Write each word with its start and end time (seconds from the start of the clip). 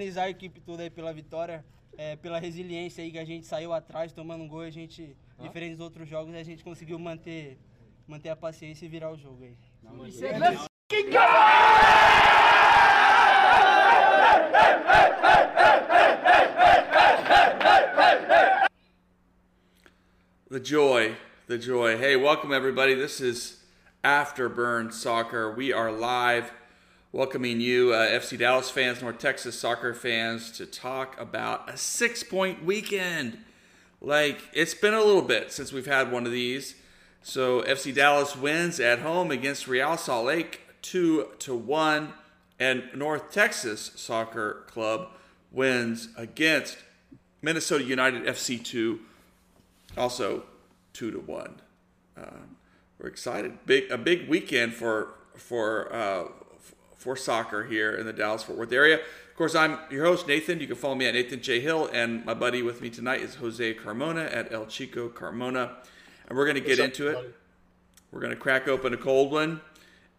parabenizar 0.00 0.24
a 0.24 0.30
equipe 0.30 0.60
toda 0.60 0.82
aí 0.82 0.88
pela 0.88 1.12
vitória, 1.12 1.62
é, 1.96 2.16
pela 2.16 2.38
resiliência 2.38 3.04
aí 3.04 3.10
que 3.10 3.18
a 3.18 3.24
gente 3.24 3.46
saiu 3.46 3.72
atrás 3.72 4.12
tomando 4.12 4.42
um 4.42 4.48
gol, 4.48 4.62
a 4.62 4.70
gente, 4.70 5.14
ah. 5.38 5.42
diferente 5.42 5.72
dos 5.72 5.80
outros 5.80 6.08
jogos, 6.08 6.34
a 6.34 6.42
gente 6.42 6.64
conseguiu 6.64 6.98
manter, 6.98 7.58
manter 8.08 8.30
a 8.30 8.36
paciência 8.36 8.86
e 8.86 8.88
virar 8.88 9.10
o 9.10 9.16
jogo 9.16 9.44
aí. 9.44 9.56
The 20.48 20.58
joy, 20.64 21.16
the 21.46 21.58
joy. 21.58 21.96
Hey, 21.96 22.16
welcome 22.16 22.52
everybody. 22.52 22.94
This 22.94 23.20
is 23.20 23.62
Afterburn 24.02 24.92
Soccer. 24.92 25.54
We 25.54 25.72
are 25.72 25.92
live 25.92 26.50
welcoming 27.12 27.60
you, 27.60 27.92
uh, 27.92 28.08
FC 28.08 28.38
Dallas 28.38 28.70
fans, 28.70 29.02
North 29.02 29.18
Texas 29.18 29.58
soccer 29.58 29.94
fans, 29.94 30.50
to 30.52 30.66
talk 30.66 31.18
about 31.20 31.68
a 31.68 31.76
six 31.76 32.22
point 32.22 32.64
weekend. 32.64 33.38
Like, 34.00 34.40
it's 34.52 34.74
been 34.74 34.94
a 34.94 35.02
little 35.02 35.22
bit 35.22 35.52
since 35.52 35.72
we've 35.72 35.86
had 35.86 36.10
one 36.10 36.26
of 36.26 36.32
these. 36.32 36.74
So, 37.22 37.62
FC 37.62 37.94
Dallas 37.94 38.34
wins 38.34 38.80
at 38.80 39.00
home 39.00 39.30
against 39.30 39.68
Real 39.68 39.96
Salt 39.96 40.26
Lake 40.26 40.60
2 40.82 41.28
to 41.40 41.54
1, 41.54 42.12
and 42.58 42.84
North 42.94 43.30
Texas 43.30 43.92
Soccer 43.96 44.64
Club 44.68 45.08
wins 45.50 46.08
against 46.16 46.78
Minnesota 47.42 47.84
United 47.84 48.24
FC 48.24 48.62
2 48.62 49.00
also 49.96 50.44
two 50.92 51.10
to 51.10 51.18
one. 51.18 51.60
Uh, 52.16 52.44
we're 52.98 53.08
excited. 53.08 53.58
Big 53.66 53.90
a 53.90 53.98
big 53.98 54.28
weekend 54.28 54.74
for 54.74 55.14
for 55.36 55.92
uh, 55.92 56.24
for 57.00 57.16
soccer 57.16 57.64
here 57.64 57.94
in 57.94 58.04
the 58.04 58.12
Dallas 58.12 58.42
Fort 58.42 58.58
Worth 58.58 58.72
area. 58.72 58.96
Of 58.96 59.34
course, 59.34 59.54
I'm 59.54 59.78
your 59.90 60.04
host 60.04 60.28
Nathan. 60.28 60.60
You 60.60 60.66
can 60.66 60.76
follow 60.76 60.94
me 60.94 61.06
at 61.06 61.14
Nathan 61.14 61.40
J 61.40 61.58
Hill, 61.58 61.88
and 61.94 62.26
my 62.26 62.34
buddy 62.34 62.62
with 62.62 62.82
me 62.82 62.90
tonight 62.90 63.22
is 63.22 63.36
Jose 63.36 63.74
Carmona 63.74 64.30
at 64.36 64.52
El 64.52 64.66
Chico 64.66 65.08
Carmona, 65.08 65.76
and 66.28 66.36
we're 66.36 66.44
going 66.44 66.56
to 66.56 66.60
get 66.60 66.78
What's 66.78 66.98
into 66.98 67.18
up, 67.18 67.24
it. 67.24 67.34
We're 68.12 68.20
going 68.20 68.34
to 68.34 68.36
crack 68.36 68.68
open 68.68 68.92
a 68.92 68.98
cold 68.98 69.32
one 69.32 69.62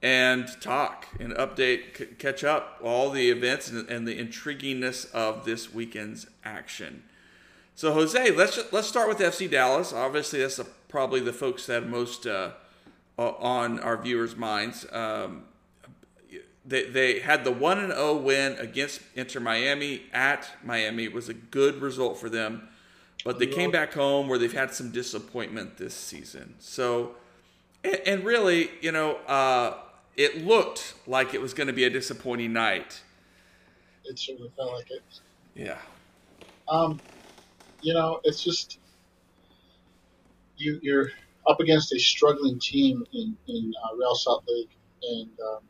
and 0.01 0.47
talk 0.59 1.05
and 1.19 1.33
update, 1.33 1.95
c- 1.95 2.05
catch 2.17 2.43
up 2.43 2.79
all 2.83 3.11
the 3.11 3.29
events 3.29 3.69
and, 3.69 3.87
and 3.87 4.07
the 4.07 4.17
intriguingness 4.17 5.11
of 5.11 5.45
this 5.45 5.71
weekend's 5.71 6.25
action. 6.43 7.03
So 7.75 7.93
Jose, 7.93 8.31
let's 8.31 8.55
just, 8.55 8.73
let's 8.73 8.87
start 8.87 9.07
with 9.07 9.19
FC 9.19 9.47
Dallas. 9.49 9.93
Obviously, 9.93 10.39
that's 10.39 10.59
probably 10.89 11.19
the 11.19 11.33
folks 11.33 11.67
that 11.67 11.83
are 11.83 11.85
most 11.85 12.25
uh, 12.25 12.53
on 13.19 13.79
our 13.81 14.01
viewers' 14.01 14.35
minds. 14.35 14.87
Um, 14.91 15.43
they, 16.65 16.83
they 16.83 17.19
had 17.19 17.43
the 17.43 17.51
one 17.51 17.79
and 17.79 17.91
zero 17.91 18.09
oh 18.09 18.17
win 18.17 18.53
against 18.59 19.01
Inter 19.15 19.39
Miami 19.39 20.03
at 20.13 20.49
Miami. 20.63 21.03
It 21.03 21.13
was 21.13 21.29
a 21.29 21.33
good 21.33 21.81
result 21.81 22.17
for 22.19 22.29
them, 22.29 22.69
but 23.25 23.39
they 23.39 23.47
came 23.47 23.71
back 23.71 23.93
home 23.93 24.27
where 24.27 24.37
they've 24.37 24.53
had 24.53 24.73
some 24.73 24.91
disappointment 24.91 25.77
this 25.77 25.95
season. 25.95 26.55
So, 26.59 27.15
and, 27.83 27.99
and 28.05 28.23
really, 28.23 28.69
you 28.81 28.91
know, 28.91 29.15
uh, 29.27 29.77
it 30.15 30.45
looked 30.45 30.93
like 31.07 31.33
it 31.33 31.41
was 31.41 31.53
going 31.53 31.67
to 31.67 31.73
be 31.73 31.83
a 31.85 31.89
disappointing 31.89 32.53
night. 32.53 33.01
It 34.03 34.19
certainly 34.19 34.51
felt 34.55 34.73
like 34.73 34.91
it. 34.91 35.03
Yeah. 35.55 35.77
Um, 36.67 37.01
you 37.81 37.93
know, 37.93 38.19
it's 38.23 38.43
just 38.43 38.77
you 40.57 40.79
you're 40.81 41.09
up 41.47 41.59
against 41.59 41.93
a 41.93 41.99
struggling 41.99 42.59
team 42.59 43.03
in 43.13 43.35
in 43.47 43.73
uh, 43.83 43.95
Real 43.97 44.15
Salt 44.15 44.43
Lake, 44.47 44.69
and 45.03 45.29
um, 45.39 45.63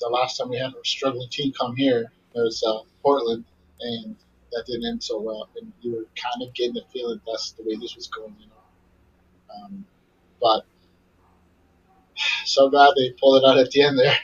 the 0.00 0.08
last 0.08 0.36
time 0.36 0.48
we 0.50 0.58
had 0.58 0.70
a 0.72 0.84
struggling 0.84 1.28
team 1.30 1.52
come 1.52 1.76
here 1.76 2.10
it 2.36 2.40
was 2.40 2.62
uh, 2.66 2.80
Portland, 3.02 3.44
and 3.80 4.14
that 4.52 4.64
didn't 4.66 4.86
end 4.86 5.02
so 5.02 5.18
well. 5.20 5.48
And 5.60 5.72
you 5.80 5.92
were 5.92 6.06
kind 6.22 6.46
of 6.46 6.54
getting 6.54 6.74
the 6.74 6.82
feeling 6.92 7.20
that's 7.26 7.52
the 7.52 7.62
way 7.62 7.76
this 7.76 7.96
was 7.96 8.08
going, 8.08 8.36
you 8.38 8.46
know. 8.46 9.64
Um, 9.64 9.86
but 10.40 10.66
so 12.44 12.68
glad 12.68 12.92
they 12.96 13.10
pulled 13.12 13.42
it 13.42 13.46
out 13.46 13.58
at 13.58 13.70
the 13.70 13.82
end 13.82 13.98
there 13.98 14.18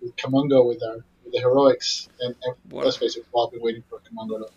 with 0.00 0.16
Kamungo 0.16 0.66
with 0.66 0.82
our 0.82 1.04
with 1.22 1.32
the 1.32 1.40
heroics, 1.40 2.08
and, 2.20 2.34
and 2.42 2.54
let's 2.72 2.96
face 2.96 3.16
it, 3.16 3.20
we've 3.26 3.34
all 3.34 3.50
been 3.50 3.60
waiting 3.60 3.84
for 3.90 3.98
Kamungo 3.98 4.38
to 4.46 4.52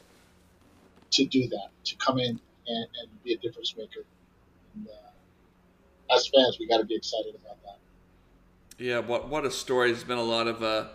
to 1.12 1.26
do 1.26 1.48
that, 1.50 1.70
to 1.86 1.96
come 1.98 2.20
in 2.20 2.40
and, 2.68 2.88
and 3.02 3.24
be 3.24 3.34
a 3.34 3.38
difference 3.38 3.76
maker. 3.78 4.06
And, 4.76 4.88
uh, 4.88 6.16
as 6.16 6.28
fans, 6.28 6.58
we 6.60 6.68
got 6.68 6.78
to 6.78 6.86
be 6.86 6.96
excited 6.96 7.36
about 7.36 7.62
that. 7.64 7.80
Yeah, 8.78 9.00
what 9.00 9.28
what 9.30 9.46
a 9.46 9.52
story! 9.52 9.92
There's 9.92 10.04
been 10.04 10.18
a 10.18 10.24
lot 10.24 10.48
of 10.48 10.62
uh, 10.62 10.86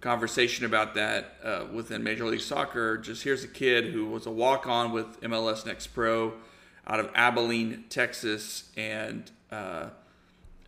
conversation 0.00 0.66
about 0.66 0.94
that 0.94 1.36
uh, 1.42 1.64
within 1.72 2.02
Major 2.02 2.26
League 2.26 2.40
Soccer. 2.40 2.98
Just 2.98 3.24
here's 3.24 3.44
a 3.44 3.48
kid 3.48 3.92
who 3.92 4.06
was 4.06 4.26
a 4.26 4.30
walk 4.30 4.66
on 4.66 4.92
with 4.92 5.20
MLS 5.22 5.64
Next 5.64 5.88
Pro 5.88 6.34
out 6.86 7.00
of 7.00 7.10
Abilene, 7.14 7.84
Texas, 7.88 8.70
and 8.76 9.30
uh, 9.50 9.86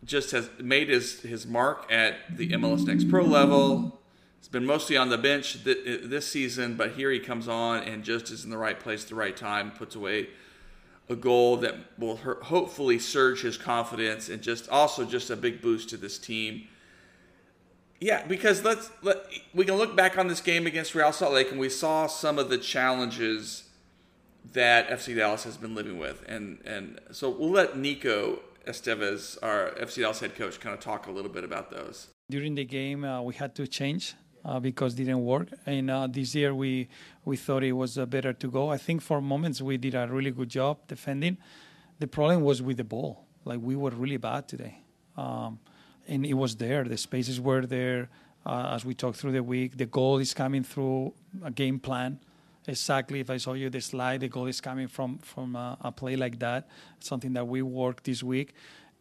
just 0.03 0.31
has 0.31 0.49
made 0.59 0.89
his 0.89 1.21
his 1.21 1.45
mark 1.45 1.85
at 1.91 2.15
the 2.35 2.49
MLS 2.49 2.85
Next 2.85 3.09
Pro 3.09 3.23
level 3.23 3.97
He's 4.47 4.53
been 4.53 4.65
mostly 4.65 4.95
on 4.95 5.09
the 5.09 5.17
bench 5.17 5.63
th- 5.65 6.03
this 6.05 6.25
season, 6.25 6.75
but 6.75 6.91
here 6.91 7.11
he 7.11 7.19
comes 7.19 7.49
on 7.49 7.83
and 7.83 8.01
just 8.01 8.31
is 8.31 8.45
in 8.45 8.49
the 8.49 8.57
right 8.57 8.79
place 8.79 9.03
at 9.03 9.09
the 9.09 9.15
right 9.15 9.35
time, 9.35 9.71
puts 9.71 9.93
away 9.93 10.29
a 11.09 11.15
goal 11.15 11.57
that 11.57 11.75
will 11.97 12.17
hopefully 12.17 12.99
surge 12.99 13.41
his 13.41 13.57
confidence 13.57 14.29
and 14.29 14.41
just 14.41 14.69
also 14.69 15.05
just 15.05 15.29
a 15.29 15.35
big 15.35 15.61
boost 15.61 15.89
to 15.89 15.97
this 15.97 16.17
team. 16.17 16.67
Yeah, 17.99 18.25
because 18.27 18.63
let's 18.63 18.91
let 19.01 19.17
we 19.53 19.65
can 19.65 19.75
look 19.75 19.95
back 19.95 20.17
on 20.17 20.27
this 20.27 20.41
game 20.41 20.67
against 20.67 20.93
Real 20.93 21.11
Salt 21.11 21.33
Lake 21.33 21.49
and 21.51 21.59
we 21.59 21.69
saw 21.69 22.07
some 22.07 22.37
of 22.37 22.49
the 22.49 22.57
challenges 22.57 23.63
that 24.53 24.87
FC 24.89 25.15
Dallas 25.15 25.43
has 25.43 25.57
been 25.57 25.75
living 25.75 25.97
with, 25.97 26.23
and 26.27 26.59
and 26.65 26.99
so 27.11 27.29
we'll 27.29 27.49
let 27.49 27.77
Nico 27.77 28.39
Estevez, 28.65 29.37
our 29.41 29.71
FC 29.71 30.01
Dallas 30.01 30.19
head 30.19 30.35
coach, 30.35 30.59
kind 30.59 30.73
of 30.73 30.79
talk 30.79 31.07
a 31.07 31.11
little 31.11 31.31
bit 31.31 31.43
about 31.43 31.71
those. 31.71 32.07
During 32.29 32.55
the 32.55 32.65
game, 32.65 33.03
uh, 33.03 33.21
we 33.21 33.33
had 33.33 33.55
to 33.55 33.67
change 33.67 34.15
uh, 34.45 34.59
because 34.59 34.95
didn't 34.95 35.23
work. 35.23 35.49
And 35.65 35.89
uh, 35.89 36.07
this 36.07 36.35
year 36.35 36.53
we 36.53 36.87
we 37.25 37.37
thought 37.37 37.63
it 37.63 37.73
was 37.73 37.97
uh, 37.97 38.05
better 38.05 38.33
to 38.33 38.47
go. 38.49 38.69
I 38.69 38.77
think 38.77 39.01
for 39.01 39.21
moments 39.21 39.61
we 39.61 39.77
did 39.77 39.95
a 39.95 40.07
really 40.07 40.31
good 40.31 40.49
job 40.49 40.77
defending. 40.87 41.37
The 41.99 42.07
problem 42.07 42.41
was 42.41 42.61
with 42.61 42.77
the 42.77 42.83
ball. 42.83 43.25
Like 43.45 43.59
we 43.61 43.75
were 43.75 43.91
really 43.91 44.17
bad 44.17 44.47
today, 44.47 44.79
um, 45.15 45.59
and 46.07 46.25
it 46.25 46.33
was 46.33 46.55
there. 46.55 46.83
The 46.83 46.97
spaces 46.97 47.39
were 47.39 47.65
there. 47.65 48.09
Uh, 48.45 48.73
as 48.75 48.85
we 48.85 48.93
talked 48.93 49.17
through 49.17 49.33
the 49.33 49.43
week, 49.43 49.77
the 49.77 49.85
goal 49.85 50.19
is 50.19 50.33
coming 50.33 50.63
through 50.63 51.13
a 51.43 51.51
game 51.51 51.79
plan. 51.79 52.19
Exactly. 52.67 53.19
If 53.21 53.29
I 53.29 53.37
saw 53.37 53.53
you 53.53 53.69
the 53.69 53.81
slide, 53.81 54.19
the 54.19 54.27
goal 54.27 54.47
is 54.47 54.59
coming 54.61 54.87
from 54.87 55.17
from 55.19 55.55
a, 55.55 55.77
a 55.81 55.91
play 55.91 56.15
like 56.15 56.39
that. 56.39 56.67
Something 56.99 57.33
that 57.33 57.47
we 57.47 57.61
worked 57.61 58.03
this 58.03 58.21
week, 58.21 58.53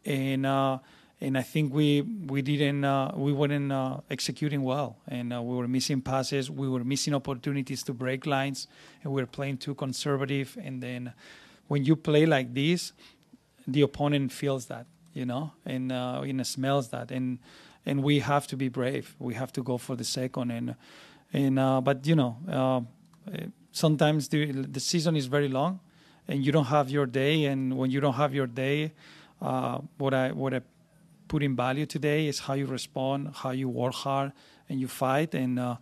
and 0.05 0.47
uh, 0.47 0.79
and 1.21 1.39
I 1.39 1.43
think 1.43 1.73
we 1.73 2.03
we 2.03 2.43
didn't 2.43 2.85
uh, 2.85 3.13
we 3.15 3.33
weren't 3.33 3.73
uh, 3.73 3.99
executing 4.11 4.63
well, 4.63 4.99
and 5.09 5.33
uh, 5.33 5.41
we 5.41 5.57
were 5.57 5.69
missing 5.69 6.03
passes, 6.03 6.51
we 6.51 6.69
were 6.69 6.85
missing 6.85 7.15
opportunities 7.15 7.83
to 7.85 7.95
break 7.95 8.27
lines, 8.27 8.69
and 9.03 9.13
we 9.13 9.23
were 9.23 9.27
playing 9.27 9.59
too 9.59 9.75
conservative. 9.75 10.59
And 10.63 10.83
then 10.83 11.15
when 11.69 11.85
you 11.85 11.97
play 11.97 12.27
like 12.27 12.53
this, 12.53 12.93
the 13.67 13.81
opponent 13.81 14.31
feels 14.31 14.67
that, 14.67 14.87
you 15.15 15.25
know, 15.25 15.53
and 15.65 15.91
uh, 15.91 16.21
and 16.23 16.47
smells 16.47 16.89
that, 16.91 17.11
and 17.11 17.39
and 17.87 18.03
we 18.03 18.19
have 18.19 18.47
to 18.49 18.57
be 18.57 18.69
brave. 18.69 19.17
We 19.19 19.35
have 19.35 19.53
to 19.55 19.63
go 19.63 19.79
for 19.79 19.97
the 19.97 20.05
second, 20.05 20.51
and 20.51 20.75
and 21.33 21.59
uh, 21.59 21.81
but 21.81 22.07
you 22.07 22.15
know, 22.15 22.37
uh, 22.47 22.81
sometimes 23.73 24.29
the 24.29 24.53
the 24.53 24.81
season 24.81 25.17
is 25.17 25.27
very 25.27 25.49
long, 25.49 25.81
and 26.29 26.45
you 26.45 26.53
don't 26.53 26.67
have 26.67 26.91
your 26.91 27.07
day, 27.07 27.47
and 27.47 27.79
when 27.79 27.91
you 27.91 28.01
don't 28.01 28.17
have 28.17 28.35
your 28.35 28.47
day. 28.47 28.93
what 29.39 30.15
I 30.15 30.33
what 30.33 30.53
I 30.53 30.61
putting 31.29 31.57
value 31.57 31.87
today 31.87 32.27
is 32.27 32.41
how 32.41 32.55
you 32.55 32.67
respond, 32.67 33.33
how 33.35 33.51
you 33.51 33.69
work 33.69 33.95
hard, 33.95 34.33
and 34.69 34.81
you 34.81 34.89
fight. 34.89 35.35
And 35.35 35.59
uh, 35.59 35.77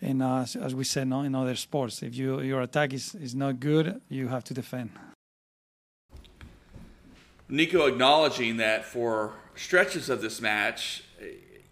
and 0.00 0.22
uh, 0.22 0.44
as 0.60 0.74
we 0.74 0.84
said 0.84 1.08
no, 1.08 1.22
in 1.22 1.34
other 1.34 1.56
sports, 1.56 2.02
if 2.02 2.14
you 2.14 2.40
your 2.40 2.62
attack 2.62 2.92
is, 2.92 3.14
is 3.14 3.34
not 3.34 3.60
good, 3.60 4.00
you 4.08 4.28
have 4.28 4.44
to 4.44 4.54
defend. 4.54 4.90
Nico 7.48 7.86
acknowledging 7.86 8.56
that 8.56 8.84
for 8.84 9.34
stretches 9.54 10.08
of 10.08 10.20
this 10.20 10.40
match, 10.40 11.04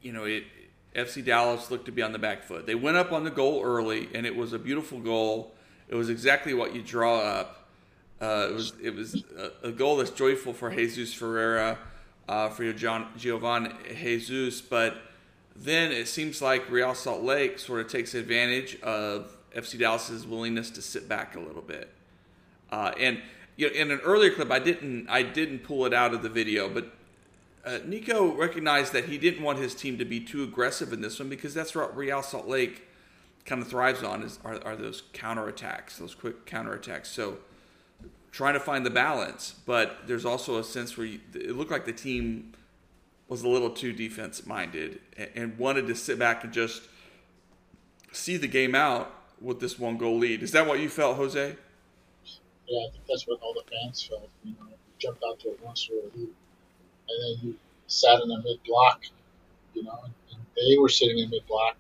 you 0.00 0.12
know, 0.12 0.24
it, 0.24 0.44
FC 0.94 1.24
Dallas 1.24 1.70
looked 1.70 1.86
to 1.86 1.92
be 1.92 2.02
on 2.02 2.12
the 2.12 2.18
back 2.18 2.44
foot. 2.44 2.66
They 2.66 2.74
went 2.74 2.96
up 2.96 3.12
on 3.12 3.24
the 3.24 3.30
goal 3.30 3.62
early, 3.62 4.08
and 4.14 4.26
it 4.26 4.36
was 4.36 4.52
a 4.52 4.58
beautiful 4.58 5.00
goal. 5.00 5.54
It 5.88 5.94
was 5.94 6.10
exactly 6.10 6.52
what 6.52 6.74
you 6.74 6.82
draw 6.82 7.18
up. 7.20 7.68
Uh, 8.20 8.48
it 8.50 8.54
was 8.54 8.72
it 8.80 8.94
was 8.94 9.24
a, 9.36 9.68
a, 9.68 9.72
goal 9.72 9.96
that's 9.96 10.10
joyful 10.10 10.52
for 10.52 10.70
Jesus 10.70 11.12
Ferreira 11.12 11.76
uh, 12.28 12.48
for 12.48 12.64
your 12.64 12.72
John, 12.72 13.08
Geovane 13.18 13.74
Jesus, 13.96 14.60
but 14.60 14.96
then 15.54 15.92
it 15.92 16.08
seems 16.08 16.40
like 16.40 16.70
Real 16.70 16.94
Salt 16.94 17.22
Lake 17.22 17.58
sort 17.58 17.80
of 17.80 17.90
takes 17.90 18.14
advantage 18.14 18.80
of 18.82 19.36
FC 19.54 19.78
Dallas's 19.78 20.26
willingness 20.26 20.70
to 20.70 20.82
sit 20.82 21.08
back 21.08 21.36
a 21.36 21.40
little 21.40 21.62
bit. 21.62 21.90
Uh, 22.70 22.92
and 22.98 23.20
you 23.56 23.68
know, 23.68 23.74
in 23.74 23.90
an 23.90 24.00
earlier 24.00 24.30
clip, 24.32 24.50
I 24.50 24.58
didn't 24.58 25.08
I 25.08 25.22
didn't 25.22 25.60
pull 25.60 25.84
it 25.84 25.92
out 25.92 26.14
of 26.14 26.22
the 26.22 26.28
video, 26.28 26.68
but 26.68 26.92
uh, 27.64 27.78
Nico 27.84 28.34
recognized 28.34 28.92
that 28.92 29.04
he 29.04 29.18
didn't 29.18 29.42
want 29.42 29.58
his 29.58 29.74
team 29.74 29.98
to 29.98 30.04
be 30.04 30.20
too 30.20 30.42
aggressive 30.42 30.92
in 30.92 31.00
this 31.00 31.18
one 31.18 31.28
because 31.28 31.54
that's 31.54 31.74
what 31.74 31.96
Real 31.96 32.22
Salt 32.22 32.48
Lake 32.48 32.88
kind 33.44 33.60
of 33.60 33.68
thrives 33.68 34.02
on 34.02 34.22
is 34.22 34.38
are, 34.44 34.62
are 34.64 34.76
those 34.76 35.02
counterattacks, 35.12 35.98
those 35.98 36.14
quick 36.14 36.46
counterattacks. 36.46 37.06
So 37.06 37.38
trying 38.32 38.54
to 38.54 38.60
find 38.60 38.84
the 38.84 38.90
balance, 38.90 39.54
but 39.66 39.98
there's 40.06 40.24
also 40.24 40.58
a 40.58 40.64
sense 40.64 40.96
where 40.96 41.06
you, 41.06 41.20
it 41.34 41.54
looked 41.54 41.70
like 41.70 41.84
the 41.84 41.92
team 41.92 42.52
was 43.28 43.42
a 43.42 43.48
little 43.48 43.70
too 43.70 43.92
defense 43.92 44.46
minded 44.46 45.00
and, 45.16 45.30
and 45.34 45.58
wanted 45.58 45.86
to 45.86 45.94
sit 45.94 46.18
back 46.18 46.42
and 46.42 46.52
just 46.52 46.82
see 48.10 48.36
the 48.36 48.48
game 48.48 48.74
out 48.74 49.14
with 49.40 49.60
this 49.60 49.78
one 49.78 49.96
goal 49.96 50.18
lead. 50.18 50.42
Is 50.42 50.50
that 50.52 50.66
what 50.66 50.80
you 50.80 50.88
felt, 50.88 51.16
Jose? 51.16 51.56
Yeah, 52.68 52.78
I 52.78 52.90
think 52.90 53.04
that's 53.08 53.26
what 53.26 53.40
all 53.42 53.54
the 53.54 53.70
fans 53.70 54.02
felt. 54.02 54.28
You 54.44 54.52
know, 54.52 54.66
jumped 54.98 55.22
out 55.28 55.38
to 55.40 55.50
a 55.50 55.76
score 55.76 55.96
lead, 56.14 56.28
and 57.08 57.38
then 57.38 57.48
you 57.48 57.54
sat 57.86 58.20
in 58.22 58.28
the 58.28 58.38
mid 58.38 58.62
block, 58.66 59.02
you 59.74 59.84
know, 59.84 59.98
and, 60.04 60.12
they 60.54 60.76
were 60.78 60.88
sitting 60.88 61.18
in 61.18 61.30
mid 61.30 61.46
block, 61.46 61.76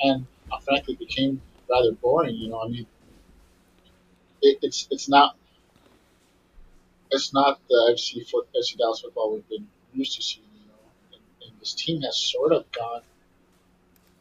and 0.00 0.26
frankly 0.64 0.96
became 0.96 1.40
rather 1.70 1.92
boring. 1.92 2.34
You 2.34 2.50
know, 2.50 2.62
I 2.62 2.68
mean, 2.68 2.86
it, 4.42 4.58
it's 4.62 4.88
it's 4.90 5.08
not 5.08 5.36
it's 7.12 7.32
not 7.32 7.60
the 7.68 7.94
FC 7.94 8.28
foot 8.28 8.48
FC 8.58 8.78
Dallas 8.78 9.00
football 9.00 9.34
we've 9.34 9.48
been 9.48 9.68
used 9.92 10.16
to 10.16 10.22
seeing. 10.22 10.46
You 10.54 10.66
know, 10.68 10.74
and, 11.12 11.20
and 11.48 11.60
this 11.60 11.74
team 11.74 12.00
has 12.02 12.16
sort 12.16 12.52
of 12.52 12.70
gone 12.72 13.02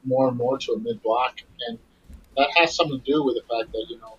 more 0.04 0.28
and 0.28 0.38
more 0.38 0.58
to 0.58 0.74
a 0.74 0.80
mid 0.80 1.02
block, 1.02 1.40
and 1.68 1.80
that 2.38 2.50
has 2.58 2.76
something 2.76 3.00
to 3.00 3.06
do 3.06 3.24
with 3.24 3.36
the 3.36 3.42
fact 3.42 3.72
that 3.72 3.86
you 3.90 3.98
know 4.00 4.18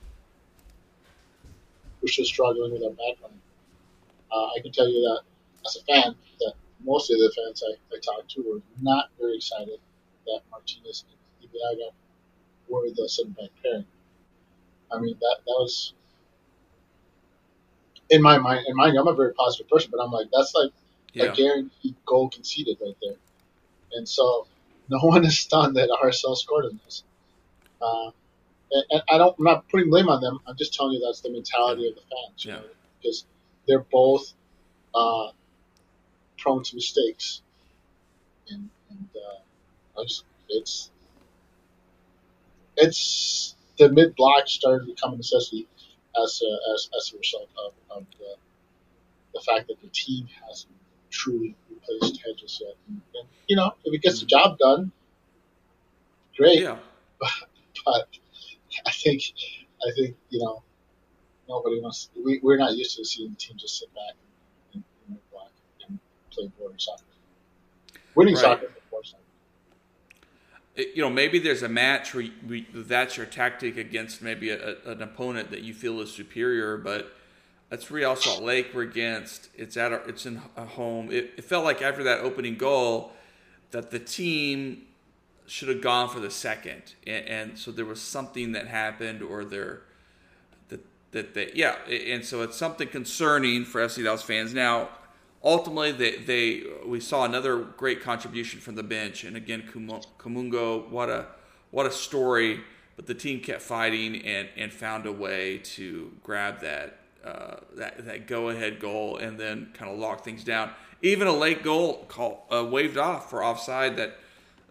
we're 2.00 2.08
still 2.08 2.24
struggling 2.24 2.72
with 2.72 2.82
our 2.82 2.90
backline. 2.90 3.38
Uh, 4.32 4.46
I 4.56 4.60
can 4.62 4.72
tell 4.72 4.88
you 4.88 5.00
that 5.02 5.20
as 5.66 5.76
a 5.76 5.84
fan, 5.84 6.14
that 6.40 6.54
most 6.82 7.10
of 7.10 7.18
the 7.18 7.32
fans 7.36 7.62
I, 7.62 7.94
I 7.94 7.98
talked 8.00 8.30
to 8.32 8.42
were 8.42 8.62
not 8.80 9.10
very 9.20 9.36
excited 9.36 9.78
that 10.26 10.40
Martinez 10.50 11.04
and 11.08 11.48
Ibeagha 11.48 11.90
were 12.68 12.88
the 12.94 13.08
seven 13.08 13.32
back 13.32 13.50
pairing. 13.62 13.84
I 14.90 14.98
mean 14.98 15.16
that 15.20 15.36
that 15.44 15.56
was 15.58 15.92
in 18.12 18.22
my 18.22 18.38
mind. 18.38 18.66
In 18.68 18.76
mind, 18.76 18.96
I'm 18.96 19.08
a 19.08 19.14
very 19.14 19.34
positive 19.34 19.68
person, 19.68 19.90
but 19.90 20.00
I'm 20.02 20.12
like 20.12 20.28
that's 20.32 20.54
like 20.54 20.70
Yeah. 21.14 21.32
a 21.32 21.36
guaranteed 21.36 21.96
goal 22.06 22.30
conceded 22.30 22.78
right 22.80 22.96
there, 23.02 23.16
and 23.94 24.08
so 24.08 24.46
no 24.88 24.98
one 25.02 25.24
is 25.24 25.38
stunned 25.40 25.76
that 25.76 25.88
RSL 26.04 26.36
scored 26.36 26.66
in 26.66 26.80
this. 26.84 27.02
Uh, 27.80 28.10
and, 28.70 28.84
and 28.90 29.02
I 29.10 29.18
don't, 29.18 29.36
I'm 29.38 29.44
not 29.44 29.68
putting 29.68 29.90
blame 29.90 30.08
on 30.08 30.20
them. 30.20 30.38
I'm 30.46 30.56
just 30.56 30.74
telling 30.74 30.94
you 30.94 31.00
that's 31.04 31.20
the 31.22 31.30
mentality 31.30 31.88
of 31.88 31.96
the 31.96 32.02
fans. 32.02 32.44
Yeah. 32.44 32.54
know, 32.56 32.64
because 33.00 33.24
they're 33.66 33.86
both 33.90 34.32
uh, 34.94 35.28
prone 36.38 36.62
to 36.64 36.74
mistakes, 36.76 37.42
and, 38.50 38.68
and 38.90 39.08
uh, 39.16 40.00
I 40.00 40.04
just, 40.04 40.24
it's 40.48 40.90
it's 42.76 43.56
the 43.78 43.88
mid 43.90 44.14
block 44.16 44.46
started 44.48 44.86
to 44.86 44.92
become 44.92 45.14
a 45.14 45.16
necessity 45.16 45.66
as 46.22 46.42
a, 46.42 46.72
as, 46.74 46.90
as 46.96 47.12
a 47.14 47.18
result 47.18 47.48
of, 47.66 47.72
of 47.96 48.06
the, 48.18 48.34
the 49.34 49.40
fact 49.40 49.68
that 49.68 49.80
the 49.80 49.88
team 49.88 50.26
hasn't 50.48 50.72
truly 51.10 51.54
replaced 51.70 52.20
Hedges 52.24 52.62
yet. 52.64 52.74
And, 52.88 53.00
you 53.48 53.56
know, 53.56 53.72
if 53.84 53.94
it 53.94 54.02
gets 54.02 54.20
the 54.20 54.26
job 54.26 54.58
done, 54.58 54.92
great. 56.36 56.60
Yeah. 56.62 56.78
But 57.84 58.06
I 58.86 58.92
think 58.92 59.22
I 59.86 59.90
think 59.96 60.16
you 60.30 60.38
know 60.38 60.62
nobody 61.48 61.80
wants. 61.80 62.10
We, 62.24 62.38
we're 62.42 62.56
not 62.56 62.76
used 62.76 62.96
to 62.96 63.04
seeing 63.04 63.30
the 63.30 63.36
team 63.36 63.56
just 63.56 63.78
sit 63.80 63.92
back 63.92 64.14
and, 64.74 64.84
and, 65.08 65.16
and 65.16 65.30
block 65.32 65.50
and 65.88 65.98
play 66.30 66.50
boring 66.58 66.78
soccer. 66.78 67.02
Winning 68.14 68.34
Right. 68.34 68.40
soccer. 68.40 68.70
It- 70.74 70.94
you 70.94 71.02
know, 71.02 71.10
maybe 71.10 71.38
there's 71.38 71.62
a 71.62 71.68
match 71.68 72.14
where 72.14 72.28
that's 72.74 73.16
your 73.16 73.26
tactic 73.26 73.76
against 73.76 74.22
maybe 74.22 74.50
a- 74.50 74.76
an 74.84 75.02
opponent 75.02 75.50
that 75.50 75.60
you 75.60 75.74
feel 75.74 76.00
is 76.00 76.10
superior, 76.10 76.76
but 76.76 77.14
that's 77.68 77.90
Real 77.90 78.16
Salt 78.16 78.42
Lake 78.42 78.70
we're 78.74 78.82
against. 78.82 79.48
It's 79.54 79.76
at 79.76 79.92
our, 79.92 80.02
it's 80.08 80.26
in 80.26 80.40
a 80.56 80.64
home. 80.64 81.10
It, 81.10 81.32
it 81.36 81.44
felt 81.44 81.64
like 81.64 81.82
after 81.82 82.02
that 82.04 82.20
opening 82.20 82.56
goal 82.56 83.12
that 83.70 83.90
the 83.90 83.98
team 83.98 84.82
should 85.46 85.68
have 85.68 85.80
gone 85.82 86.08
for 86.08 86.20
the 86.20 86.30
second, 86.30 86.94
and, 87.06 87.26
and 87.26 87.58
so 87.58 87.70
there 87.70 87.84
was 87.84 88.00
something 88.00 88.52
that 88.52 88.68
happened, 88.68 89.22
or 89.22 89.44
there 89.44 89.82
that 90.68 90.80
that 91.12 91.34
they 91.34 91.50
yeah, 91.54 91.76
and 91.86 92.24
so 92.24 92.42
it's 92.42 92.56
something 92.56 92.88
concerning 92.88 93.64
for 93.64 93.80
FC 93.80 94.04
Dallas 94.04 94.22
fans 94.22 94.54
now. 94.54 94.88
Ultimately, 95.44 95.92
they, 95.92 96.16
they 96.18 96.62
we 96.86 97.00
saw 97.00 97.24
another 97.24 97.58
great 97.58 98.00
contribution 98.00 98.60
from 98.60 98.76
the 98.76 98.82
bench, 98.82 99.24
and 99.24 99.36
again, 99.36 99.64
Kumu- 99.72 100.04
Kamungo, 100.18 100.88
what 100.88 101.08
a 101.08 101.26
what 101.70 101.86
a 101.86 101.90
story! 101.90 102.60
But 102.96 103.06
the 103.06 103.14
team 103.14 103.40
kept 103.40 103.62
fighting 103.62 104.22
and, 104.24 104.48
and 104.56 104.72
found 104.72 105.06
a 105.06 105.12
way 105.12 105.58
to 105.58 106.12
grab 106.22 106.60
that 106.60 106.98
uh, 107.24 107.56
that 107.74 108.04
that 108.04 108.26
go 108.26 108.50
ahead 108.50 108.78
goal 108.78 109.16
and 109.16 109.38
then 109.38 109.70
kind 109.74 109.90
of 109.90 109.98
lock 109.98 110.24
things 110.24 110.44
down. 110.44 110.70
Even 111.02 111.26
a 111.26 111.32
late 111.32 111.64
goal 111.64 112.04
call 112.06 112.46
uh, 112.52 112.64
waved 112.64 112.98
off 112.98 113.28
for 113.30 113.42
offside 113.42 113.96
that 113.96 114.18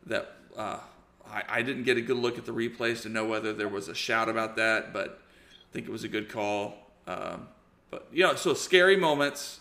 that 0.06 0.36
uh, 0.56 0.78
I, 1.30 1.44
I 1.50 1.62
didn't 1.62 1.84
get 1.84 1.98
a 1.98 2.02
good 2.02 2.18
look 2.18 2.38
at 2.38 2.46
the 2.46 2.54
replays 2.54 3.02
to 3.04 3.10
know 3.10 3.26
whether 3.26 3.54
there 3.54 3.68
was 3.68 3.88
a 3.88 3.96
shout 3.96 4.30
about 4.30 4.56
that, 4.58 4.94
but 4.94 5.20
I 5.52 5.74
think 5.74 5.88
it 5.88 5.92
was 5.92 6.04
a 6.04 6.10
good 6.10 6.30
call. 6.30 6.76
Um, 7.08 7.48
but 7.90 8.08
you 8.12 8.24
know, 8.24 8.36
so 8.36 8.54
scary 8.54 8.96
moments. 8.96 9.60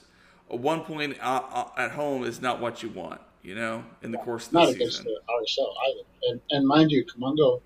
At 0.52 0.59
one 0.59 0.83
point 0.83 1.16
uh, 1.21 1.42
uh, 1.52 1.69
at 1.76 1.92
home 1.92 2.25
is 2.25 2.40
not 2.40 2.61
what 2.61 2.83
you 2.83 2.88
want, 2.90 3.21
you 3.42 3.54
know, 3.54 3.85
in 4.02 4.11
the 4.11 4.19
course 4.19 4.47
of 4.47 4.52
the 4.52 4.59
Not 4.59 4.69
against 4.71 4.99
season. 4.99 5.14
the 5.14 5.21
RSL 5.33 5.75
either. 5.88 6.09
And 6.30 6.40
and 6.50 6.66
mind 6.66 6.90
you, 6.90 7.04
Kamungo, 7.04 7.61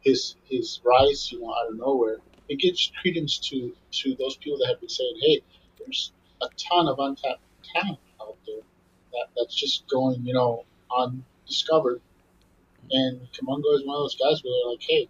his 0.00 0.36
his 0.44 0.80
rise, 0.84 1.30
you 1.30 1.40
know, 1.40 1.54
out 1.54 1.70
of 1.70 1.78
nowhere, 1.78 2.18
it 2.48 2.58
gives 2.58 2.90
credence 3.00 3.38
to 3.50 3.72
to 3.92 4.16
those 4.16 4.36
people 4.36 4.58
that 4.58 4.68
have 4.68 4.80
been 4.80 4.88
saying, 4.88 5.14
hey, 5.20 5.42
there's 5.78 6.12
a 6.42 6.48
ton 6.70 6.88
of 6.88 6.98
untapped 6.98 7.40
talent 7.74 7.98
out 8.20 8.36
there 8.46 8.62
that 9.12 9.26
that's 9.36 9.54
just 9.54 9.88
going, 9.88 10.24
you 10.24 10.34
know, 10.34 10.64
undiscovered. 10.96 12.00
And 12.90 13.20
Kamungo 13.32 13.74
is 13.74 13.84
one 13.84 13.96
of 13.96 14.02
those 14.02 14.16
guys 14.16 14.42
where 14.42 14.52
they're 14.52 14.70
like, 14.72 14.82
hey, 14.88 15.08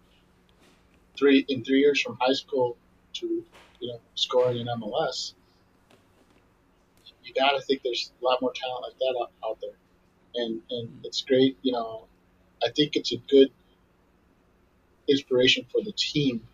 three 1.17 1.45
in 1.49 1.63
three 1.63 1.79
years 1.79 2.01
from 2.01 2.17
high 2.21 2.33
school 2.33 2.77
to 3.13 3.43
you 3.79 3.87
know 3.87 3.99
scoring 4.15 4.57
in 4.57 4.67
MLS, 4.67 5.33
you 7.27 7.33
got 7.33 7.51
to 7.51 7.61
think 7.61 7.81
there's 7.83 8.11
a 8.21 8.25
lot 8.25 8.41
more 8.41 8.53
talent 8.53 8.83
like 8.83 8.97
that 8.99 9.15
out, 9.21 9.31
out 9.45 9.57
there, 9.61 9.77
and 10.35 10.61
and 10.71 10.89
it's 11.03 11.21
great. 11.21 11.57
You 11.61 11.73
know, 11.73 12.05
I 12.63 12.69
think 12.75 12.95
it's 12.95 13.11
a 13.11 13.17
good 13.17 13.49
inspiration 15.07 15.65
for 15.71 15.81
the 15.83 15.91
team 15.93 16.47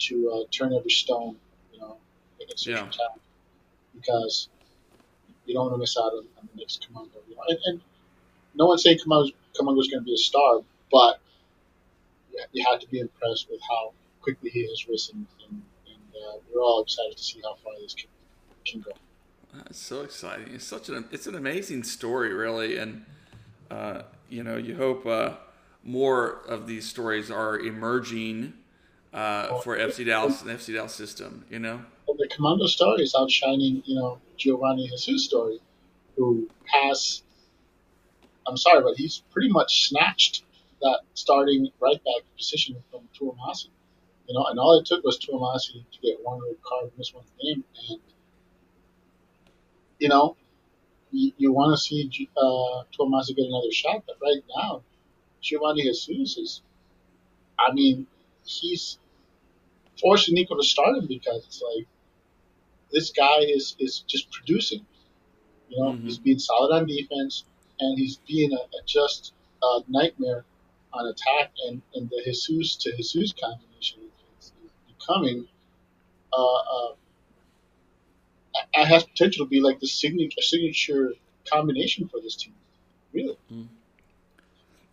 to 0.00 0.30
uh, 0.30 0.48
turn 0.50 0.72
every 0.74 0.90
stone. 0.90 1.36
You 1.72 1.80
know, 1.80 1.96
against 2.42 2.66
Yeah. 2.66 2.76
talent 2.90 3.22
because 3.94 4.48
you 5.46 5.54
don't 5.54 5.64
want 5.66 5.74
to 5.74 5.78
miss 5.78 5.96
out 5.96 6.12
on, 6.12 6.26
on 6.38 6.48
the 6.54 6.60
next 6.60 6.86
Kamungo. 6.88 7.20
You 7.28 7.36
know, 7.36 7.42
and, 7.48 7.58
and 7.66 7.80
no 8.54 8.66
one's 8.66 8.82
saying 8.82 8.98
Kamungo's, 9.04 9.32
Kamungo's 9.58 9.88
going 9.88 10.00
to 10.02 10.04
be 10.04 10.14
a 10.14 10.18
star, 10.18 10.60
but 10.90 11.20
you- 12.32 12.44
you 12.52 12.64
have 12.70 12.80
to 12.80 12.88
be 12.88 13.00
impressed 13.00 13.48
with 13.50 13.60
how 13.68 13.92
quickly 14.20 14.50
he 14.50 14.66
has 14.68 14.88
risen, 14.88 15.26
and, 15.44 15.62
and 15.86 16.24
uh, 16.26 16.38
we're 16.52 16.60
all 16.62 16.82
excited 16.82 17.16
to 17.16 17.22
see 17.22 17.40
how 17.42 17.54
far 17.56 17.72
this 17.80 17.94
can, 17.94 18.08
can 18.66 18.80
go. 18.80 18.92
That's 19.54 19.78
so 19.78 20.02
exciting. 20.02 20.54
It's 20.54 20.64
such 20.64 20.88
an 20.88 21.04
it's 21.10 21.26
an 21.26 21.34
amazing 21.34 21.82
story, 21.84 22.32
really, 22.32 22.76
and 22.76 23.04
uh, 23.70 24.02
you 24.28 24.42
know 24.42 24.56
you 24.56 24.76
hope 24.76 25.06
uh, 25.06 25.32
more 25.82 26.42
of 26.48 26.66
these 26.66 26.88
stories 26.88 27.30
are 27.30 27.58
emerging 27.58 28.54
uh, 29.12 29.60
for 29.60 29.76
FC 29.76 30.06
Dallas 30.06 30.42
and 30.42 30.50
FC 30.50 30.74
Dallas 30.74 30.94
system. 30.94 31.44
You 31.50 31.58
know, 31.58 31.80
But 32.06 32.18
the 32.18 32.28
Kamungo 32.28 32.66
story 32.68 33.02
is 33.02 33.14
outshining, 33.18 33.82
you 33.86 33.94
know, 33.96 34.18
Geovane 34.38 34.86
Jesus 34.86 35.24
story, 35.24 35.60
who 36.16 36.48
has, 36.66 37.22
I'm 38.46 38.56
sorry, 38.56 38.82
but 38.82 38.96
he's 38.96 39.22
pretty 39.30 39.48
much 39.48 39.88
snatched 39.88 40.44
that 40.82 41.00
starting 41.14 41.70
right 41.80 42.02
back 42.04 42.22
position 42.36 42.76
from 42.90 43.00
Twumasi. 43.18 43.68
You 44.28 44.34
know, 44.34 44.44
and 44.50 44.58
all 44.58 44.78
it 44.78 44.84
took 44.84 45.02
was 45.04 45.18
Twumasi 45.18 45.84
to 45.90 46.00
get 46.02 46.18
one 46.22 46.40
red 46.42 46.56
card, 46.62 46.90
miss 46.98 47.14
one 47.14 47.24
game, 47.42 47.64
and 47.88 47.98
you 49.98 50.08
know, 50.08 50.36
you, 51.12 51.32
you 51.38 51.52
want 51.52 51.76
to 51.76 51.82
see 51.82 52.10
uh, 52.36 52.84
Twumasi 52.98 53.36
get 53.36 53.46
another 53.46 53.72
shot, 53.72 54.04
but 54.06 54.16
right 54.22 54.42
now, 54.56 54.82
Geovane 55.42 55.82
Jesus 55.82 56.36
is, 56.38 56.62
I 57.58 57.72
mean, 57.72 58.06
he's 58.44 58.98
forcing 60.00 60.34
Nico 60.34 60.56
to 60.56 60.62
start 60.64 60.96
him 60.96 61.06
because 61.08 61.44
it's 61.46 61.62
like 61.62 61.86
this 62.92 63.10
guy 63.10 63.40
is 63.40 63.76
is 63.78 64.00
just 64.08 64.30
producing. 64.32 64.86
You 65.68 65.78
know, 65.84 65.92
Mhm. 65.92 66.04
he's 66.04 66.18
being 66.18 66.38
solid 66.38 66.74
on 66.74 66.86
defense, 66.86 67.44
and 67.80 67.98
he's 67.98 68.18
being 68.18 68.52
a, 68.52 68.56
a 68.56 68.82
just 68.86 69.34
a 69.62 69.80
nightmare 69.88 70.44
on 70.92 71.06
attack. 71.08 71.52
And, 71.66 71.82
and 71.94 72.10
the 72.10 72.22
Jesus 72.24 72.76
to 72.76 72.96
Jesus 72.96 73.34
combination 73.34 74.10
is, 74.38 74.52
is 74.64 74.72
becoming. 74.88 75.48
Uh, 76.32 76.56
uh, 76.56 76.94
I 78.76 78.84
has 78.84 79.04
potential 79.04 79.46
to 79.46 79.50
be 79.50 79.60
like 79.60 79.80
the 79.80 79.86
signature 79.86 80.40
signature 80.40 81.12
combination 81.50 82.08
for 82.08 82.20
this 82.20 82.36
team. 82.36 82.54
Really, 83.12 83.36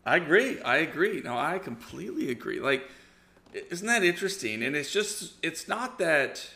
I 0.06 0.18
agree. 0.18 0.62
I 0.62 0.78
agree. 0.78 1.22
No, 1.22 1.38
I 1.38 1.60
completely 1.60 2.30
agree. 2.32 2.60
Like, 2.60 2.84
isn't 3.54 3.88
that 3.88 4.04
interesting? 4.04 4.64
And 4.64 4.76
it's 4.76 4.92
just, 4.92 5.34
it's 5.44 5.68
not 5.68 5.98
that 6.00 6.48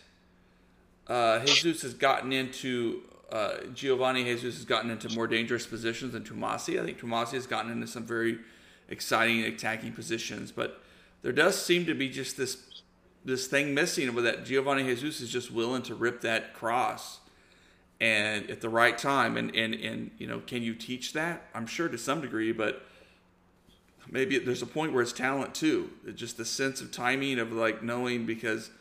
uh, 1.08 1.44
Jesus 1.46 1.82
has 1.82 1.94
gotten 1.94 2.32
into, 2.32 3.01
uh, 3.32 3.56
Geovane 3.74 4.24
Jesus 4.24 4.56
has 4.56 4.66
gotten 4.66 4.92
into 4.92 5.10
more 5.16 5.28
dangerous 5.28 5.66
positions 5.66 6.13
than 6.13 6.24
Twumasi. 6.24 6.80
I 6.80 6.86
think 6.86 7.00
Twumasi 7.00 7.34
has 7.34 7.48
gotten 7.48 7.72
into 7.72 7.88
some 7.88 8.04
very 8.04 8.39
exciting 8.89 9.42
attacking 9.44 9.94
positions, 9.94 10.51
but 10.51 10.82
there 11.22 11.32
does 11.32 11.60
seem 11.60 11.86
to 11.86 11.94
be 11.94 12.10
just 12.10 12.38
this 12.38 12.56
this 13.24 13.48
thing 13.48 13.74
missing 13.74 14.14
with 14.14 14.24
that 14.24 14.46
Geovane 14.46 14.86
Jesus 14.86 15.22
is 15.22 15.30
just 15.30 15.52
willing 15.52 15.82
to 15.84 15.96
rip 15.96 16.22
that 16.22 16.54
cross 16.54 17.20
and 18.00 18.50
at 18.50 18.62
the 18.62 18.70
right 18.70 18.98
time. 18.98 19.38
And 19.38 19.56
and 19.56 19.74
and 19.74 20.12
you 20.18 20.28
know 20.28 20.40
can 20.40 20.64
you 20.64 20.76
teach 20.76 21.14
that? 21.14 21.48
I'm 21.54 21.68
sure 21.68 21.90
to 21.90 21.98
some 21.98 22.22
degree 22.22 22.52
but 22.52 22.86
maybe 24.10 24.40
there's 24.40 24.62
a 24.62 24.68
point 24.68 24.94
where 24.94 25.02
it's 25.02 25.14
talent 25.14 25.54
too. 25.54 25.92
Just 26.16 26.38
the 26.38 26.46
sense 26.46 26.82
of 26.82 26.92
timing 26.92 27.40
of 27.40 27.52
like 27.52 27.84
knowing 27.84 28.26
because 28.26 28.72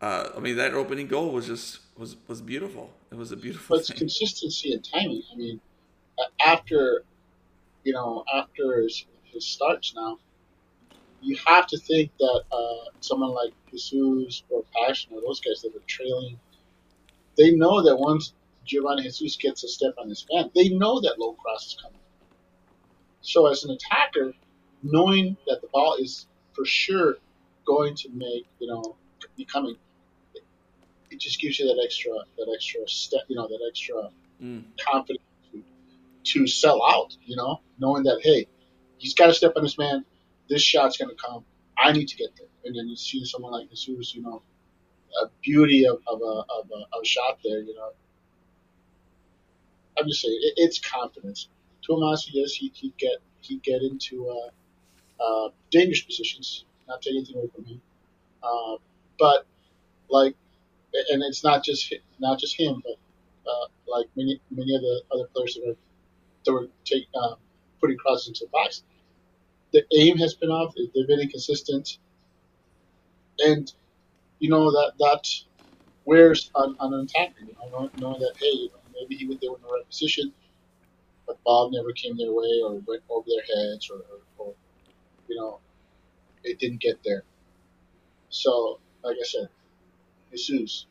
uh, 0.00 0.30
i 0.36 0.40
mean 0.40 0.56
that 0.56 0.74
opening 0.74 1.06
goal 1.06 1.30
was 1.30 1.46
just 1.46 1.80
was 1.96 2.16
was 2.26 2.40
beautiful. 2.40 2.90
It 3.10 3.16
was 3.16 3.32
a 3.32 3.36
beautiful 3.36 3.76
but 3.76 3.80
it's 3.88 3.98
consistency 3.98 4.72
and 4.72 4.84
timing. 4.84 5.22
I 5.32 5.36
mean 5.36 5.60
after 6.44 7.04
you 7.84 7.92
know 7.92 8.24
after 8.32 8.80
his, 8.80 9.06
his 9.24 9.46
starts 9.46 9.94
now 9.94 10.18
you 11.24 11.38
have 11.46 11.66
to 11.68 11.78
think 11.78 12.10
that 12.18 12.42
uh, 12.52 12.90
someone 13.00 13.30
like 13.30 13.52
Jesus 13.70 14.42
or 14.50 14.62
Passion 14.74 15.12
or 15.14 15.20
those 15.22 15.40
guys 15.40 15.62
that 15.62 15.74
are 15.74 15.86
trailing, 15.86 16.38
they 17.36 17.52
know 17.52 17.82
that 17.82 17.96
once 17.96 18.34
Geovane 18.66 19.02
Jesus 19.02 19.36
gets 19.36 19.64
a 19.64 19.68
step 19.68 19.94
on 19.98 20.08
his 20.08 20.26
man, 20.30 20.50
they 20.54 20.68
know 20.68 21.00
that 21.00 21.18
low 21.18 21.32
cross 21.32 21.66
is 21.66 21.76
coming. 21.82 21.98
So 23.22 23.46
as 23.46 23.64
an 23.64 23.70
attacker, 23.70 24.34
knowing 24.82 25.36
that 25.46 25.62
the 25.62 25.68
ball 25.68 25.96
is 25.98 26.26
for 26.52 26.64
sure 26.64 27.16
going 27.66 27.94
to 27.96 28.10
make, 28.10 28.46
you 28.58 28.68
know, 28.68 28.96
be 29.36 29.46
coming, 29.46 29.76
it 31.10 31.20
just 31.20 31.40
gives 31.40 31.58
you 31.58 31.66
that 31.66 31.82
extra, 31.82 32.12
that 32.36 32.52
extra 32.54 32.86
step, 32.86 33.22
you 33.28 33.36
know, 33.36 33.48
that 33.48 33.60
extra 33.68 34.10
mm. 34.42 34.62
confidence 34.78 35.24
to, 35.52 35.62
to 36.24 36.46
sell 36.46 36.82
out, 36.84 37.16
you 37.24 37.36
know, 37.36 37.60
knowing 37.78 38.02
that, 38.04 38.20
hey, 38.22 38.46
he's 38.98 39.14
got 39.14 39.28
to 39.28 39.34
step 39.34 39.54
on 39.56 39.62
his 39.62 39.78
man. 39.78 40.04
This 40.48 40.62
shot's 40.62 40.96
to 40.98 41.06
come. 41.14 41.44
I 41.76 41.92
need 41.92 42.08
to 42.08 42.16
get 42.16 42.36
there. 42.36 42.46
And 42.64 42.76
then 42.76 42.88
you 42.88 42.96
see 42.96 43.24
someone 43.24 43.52
like 43.52 43.70
Jesus, 43.70 44.14
you 44.14 44.22
know, 44.22 44.42
a 45.22 45.26
beauty 45.42 45.86
of, 45.86 45.98
of, 46.06 46.20
a, 46.20 46.24
of, 46.24 46.70
a, 46.70 46.74
of 46.74 47.02
a 47.02 47.06
shot 47.06 47.38
there, 47.44 47.60
you 47.60 47.74
know, 47.74 47.90
I'm 49.98 50.06
just 50.08 50.22
saying 50.22 50.38
it, 50.42 50.54
it's 50.56 50.78
confidence. 50.78 51.48
Tomas, 51.86 52.28
yes, 52.32 52.52
he 52.52 52.72
he 52.74 52.92
get 52.98 53.18
he 53.40 53.56
get 53.58 53.82
into 53.82 54.28
uh, 54.28 55.22
uh, 55.22 55.50
dangerous 55.70 56.02
positions. 56.02 56.64
Not 56.88 57.00
taking 57.00 57.18
anything 57.18 57.36
away 57.36 57.48
from 57.54 57.64
him, 57.64 57.80
uh, 58.42 58.76
but 59.18 59.46
like, 60.10 60.34
and 61.10 61.22
it's 61.22 61.44
not 61.44 61.64
just 61.64 61.94
not 62.18 62.38
just 62.38 62.58
him, 62.58 62.82
but 62.84 62.96
uh, 63.50 63.66
like 63.86 64.06
many 64.16 64.40
many 64.50 64.74
of 64.74 64.82
the 64.82 65.02
other 65.12 65.26
players 65.34 65.54
that 65.54 65.70
are 65.70 65.76
that 66.44 66.52
were 66.52 66.68
take, 66.84 67.06
uh, 67.14 67.34
putting 67.80 67.96
crosses 67.96 68.28
into 68.28 68.40
the 68.44 68.50
box. 68.50 68.82
The 69.74 69.84
aim 69.98 70.18
has 70.18 70.36
been 70.36 70.50
off. 70.50 70.74
They've 70.76 71.08
been 71.08 71.20
inconsistent, 71.20 71.98
and 73.40 73.72
you 74.40 74.50
know 74.50 74.70
that 74.72 74.92
that 74.98 75.24
wears 76.06 76.50
on, 76.54 76.76
an 76.80 76.94
attacker. 77.06 77.40
You 77.42 77.54
know, 77.72 77.90
knowing 77.96 78.20
that 78.20 78.34
hey, 78.40 78.46
you 78.48 78.70
know, 78.72 78.80
maybe 78.94 79.16
he 79.16 79.26
they 79.26 79.48
were 79.48 79.56
in 79.56 79.62
the 79.62 79.68
right 79.68 79.88
position, 79.88 80.34
but 81.26 81.38
Bob 81.44 81.72
never 81.72 81.92
came 81.92 82.16
their 82.18 82.32
way 82.32 82.60
or 82.64 82.74
went 82.86 83.02
over 83.10 83.26
their 83.28 83.56
heads 83.72 83.90
or, 83.90 83.98
or, 83.98 84.20
or 84.48 84.54
you 85.28 85.36
know, 85.36 85.60
it 86.44 86.58
didn't 86.60 86.80
get 86.82 87.00
there. 87.04 87.24
So, 88.30 88.80
like 89.04 89.16
I 89.20 89.24
said, 89.24 89.48
Jesus, 90.36 90.86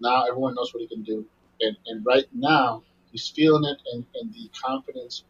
now 0.00 0.24
everyone 0.26 0.54
knows 0.54 0.72
what 0.74 0.82
he 0.82 0.88
can 0.88 1.02
do. 1.04 1.26
And, 1.60 1.76
and 1.86 2.04
right 2.06 2.26
now, 2.34 2.84
he's 3.10 3.32
feeling 3.34 3.64
it, 3.64 3.78
and, 3.94 4.06
and 4.14 4.32
the 4.34 4.50
confidence 4.64 5.24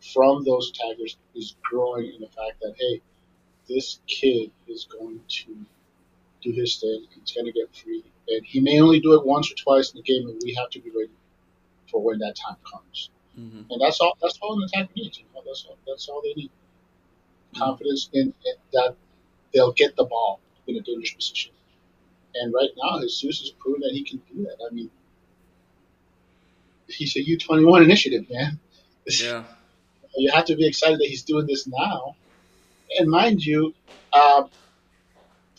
from 0.00 0.44
those 0.44 0.70
attackers 0.70 1.16
is 1.34 1.56
growing 1.62 2.12
in 2.14 2.20
the 2.20 2.28
fact 2.28 2.60
that, 2.60 2.74
hey, 2.78 3.00
this 3.68 3.98
kid 4.06 4.50
is 4.68 4.84
going 4.84 5.20
to 5.28 5.56
do 6.42 6.52
his 6.52 6.76
thing. 6.76 7.06
He's 7.10 7.32
going 7.32 7.46
to 7.46 7.52
get 7.52 7.74
free. 7.74 8.04
And 8.28 8.44
he 8.44 8.60
may 8.60 8.80
only 8.80 9.00
do 9.00 9.14
it 9.14 9.26
once 9.26 9.50
or 9.50 9.54
twice 9.54 9.92
in 9.92 9.98
the 9.98 10.02
game, 10.02 10.28
and 10.28 10.40
we 10.44 10.54
have 10.54 10.70
to 10.70 10.80
be 10.80 10.90
ready 10.90 11.10
for 11.90 12.02
when 12.02 12.18
that 12.18 12.34
time 12.36 12.56
comes. 12.70 13.10
Mm-hmm. 13.38 13.70
And 13.70 13.80
that's 13.80 14.00
all. 14.00 14.16
That's 14.20 14.38
all 14.40 14.56
an 14.60 14.64
attacker 14.64 14.92
needs. 14.96 15.18
You 15.18 15.24
know, 15.34 15.42
that's 15.44 15.66
all. 15.68 15.76
That's 15.86 16.08
all 16.08 16.22
they 16.22 16.34
need. 16.34 16.50
Mm-hmm. 16.50 17.58
Confidence 17.58 18.08
in, 18.12 18.34
in, 18.44 18.54
that 18.72 18.96
they'll 19.52 19.72
get 19.72 19.96
the 19.96 20.04
ball 20.04 20.40
in 20.66 20.76
a 20.76 20.80
dangerous 20.80 21.12
position. 21.12 21.52
And 22.34 22.52
right 22.52 22.70
now, 22.76 22.98
his 22.98 23.20
Jesus 23.20 23.42
has 23.42 23.50
proven 23.50 23.82
that 23.82 23.92
he 23.92 24.04
can 24.04 24.20
do 24.32 24.44
that. 24.44 24.56
I 24.68 24.74
mean, 24.74 24.90
he's 26.88 27.16
a 27.16 27.22
U 27.26 27.38
twenty 27.38 27.64
one 27.64 27.82
initiative, 27.82 28.28
man. 28.30 28.58
Yeah. 29.08 29.44
You 30.16 30.30
have 30.32 30.46
to 30.46 30.56
be 30.56 30.66
excited 30.66 30.98
that 30.98 31.08
he's 31.08 31.24
doing 31.24 31.46
this 31.46 31.66
now. 31.66 32.16
And 32.98 33.10
mind 33.10 33.44
you, 33.44 33.74
uh, 34.12 34.44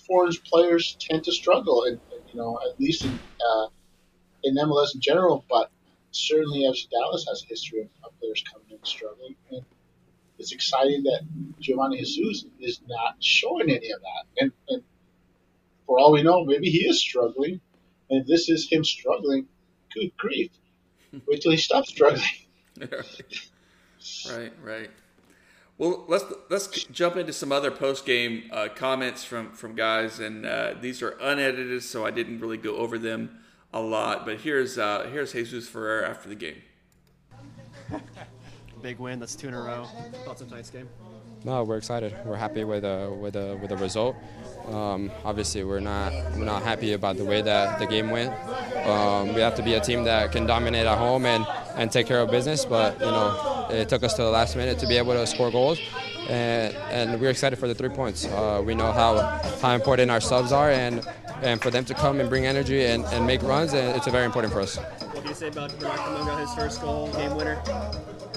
foreign 0.07 0.31
players 0.45 0.97
tend 0.99 1.23
to 1.25 1.31
struggle, 1.31 1.83
and 1.83 1.99
you 2.31 2.39
know, 2.39 2.59
at 2.67 2.79
least 2.79 3.05
in 3.05 3.19
uh, 3.45 3.67
in 4.43 4.55
MLS 4.55 4.95
in 4.95 5.01
general. 5.01 5.45
But 5.49 5.69
certainly 6.11 6.61
FC 6.61 6.89
Dallas 6.89 7.25
has 7.29 7.43
a 7.43 7.47
history 7.47 7.81
of, 7.81 7.87
of 8.03 8.19
players 8.19 8.43
coming 8.51 8.67
in 8.71 8.83
struggling. 8.83 9.35
And 9.51 9.63
it's 10.39 10.51
exciting 10.51 11.03
that 11.03 11.21
Geovane 11.61 11.97
Jesus 11.97 12.45
is 12.59 12.81
not 12.87 13.15
showing 13.21 13.69
any 13.69 13.91
of 13.91 14.01
that. 14.01 14.43
And, 14.43 14.51
and 14.69 14.83
for 15.85 15.99
all 15.99 16.11
we 16.11 16.23
know, 16.23 16.45
maybe 16.45 16.69
he 16.69 16.87
is 16.87 16.99
struggling. 16.99 17.59
And 18.09 18.21
if 18.21 18.27
this 18.27 18.49
is 18.49 18.69
him 18.69 18.83
struggling, 18.83 19.47
good 19.93 20.11
grief. 20.17 20.51
Wait 21.27 21.41
till 21.41 21.51
he 21.51 21.57
stops 21.57 21.89
struggling. 21.89 22.23
right, 24.29 24.53
right. 24.63 24.89
Well, 25.77 26.05
let's 26.07 26.25
let's 26.49 26.85
jump 26.85 27.17
into 27.17 27.33
some 27.33 27.51
other 27.51 27.69
post 27.69 28.05
game 28.05 28.49
uh, 28.51 28.67
comments 28.73 29.23
from 29.23 29.51
from 29.51 29.75
guys, 29.75 30.19
and 30.19 30.45
uh, 30.45 30.73
these 30.81 31.03
are 31.03 31.11
unedited, 31.21 31.83
so 31.83 32.05
I 32.05 32.11
didn't 32.11 32.39
really 32.39 32.57
go 32.57 32.77
over 32.77 32.97
them 32.97 33.39
a 33.73 33.79
lot. 33.79 34.25
But 34.25 34.41
here's 34.41 34.77
uh, 34.77 35.07
here's 35.11 35.33
Jesus 35.33 35.67
Ferreira 35.67 36.09
after 36.09 36.29
the 36.29 36.35
game. 36.35 36.61
Big 38.81 38.97
win. 38.97 39.19
That's 39.19 39.35
two 39.35 39.47
in 39.47 39.53
a 39.53 39.61
row. 39.61 39.87
Thoughts 40.25 40.41
on 40.41 40.49
tonight's 40.49 40.71
game? 40.71 40.89
No, 41.43 41.63
we're 41.63 41.77
excited. 41.77 42.15
We're 42.25 42.35
happy 42.35 42.63
with 42.63 42.81
the 42.81 43.15
with 43.19 43.33
the 43.33 43.57
with 43.61 43.69
the 43.69 43.77
result. 43.77 44.15
Um, 44.67 45.11
obviously, 45.23 45.63
we're 45.63 45.79
not 45.79 46.11
we're 46.35 46.45
not 46.45 46.63
happy 46.63 46.93
about 46.93 47.17
the 47.17 47.25
way 47.25 47.41
that 47.41 47.79
the 47.79 47.85
game 47.85 48.09
went. 48.09 48.33
Um, 48.85 49.33
we 49.33 49.41
have 49.41 49.55
to 49.55 49.63
be 49.63 49.75
a 49.75 49.79
team 49.79 50.03
that 50.05 50.31
can 50.31 50.45
dominate 50.45 50.85
at 50.85 50.97
home 50.97 51.25
and, 51.25 51.45
and 51.75 51.91
take 51.91 52.07
care 52.07 52.19
of 52.19 52.31
business. 52.31 52.65
But 52.65 52.99
you 52.99 53.05
know, 53.05 53.56
it 53.69 53.89
took 53.89 54.03
us 54.03 54.13
to 54.15 54.23
the 54.23 54.29
last 54.29 54.55
minute 54.55 54.79
to 54.79 54.87
be 54.87 54.97
able 54.97 55.13
to 55.13 55.25
score 55.27 55.51
goals, 55.51 55.79
and 56.29 56.73
and 56.91 57.19
we're 57.19 57.29
excited 57.29 57.57
for 57.57 57.67
the 57.67 57.75
three 57.75 57.89
points. 57.89 58.25
Uh, 58.25 58.61
we 58.65 58.75
know 58.75 58.91
how 58.91 59.17
how 59.61 59.73
important 59.75 60.11
our 60.11 60.21
subs 60.21 60.51
are, 60.51 60.71
and 60.71 61.05
and 61.41 61.61
for 61.61 61.69
them 61.69 61.85
to 61.85 61.93
come 61.93 62.19
and 62.19 62.29
bring 62.29 62.45
energy 62.45 62.85
and, 62.85 63.05
and 63.05 63.25
make 63.25 63.41
runs, 63.43 63.73
and 63.73 63.95
it's 63.95 64.07
very 64.07 64.25
important 64.25 64.51
for 64.53 64.61
us. 64.61 64.77
What 64.77 65.15
can 65.15 65.27
you 65.27 65.33
say 65.33 65.47
about 65.47 65.71
Kamungo, 65.71 66.39
his 66.39 66.53
first 66.53 66.81
goal, 66.81 67.11
game 67.13 67.35
winner? 67.35 67.61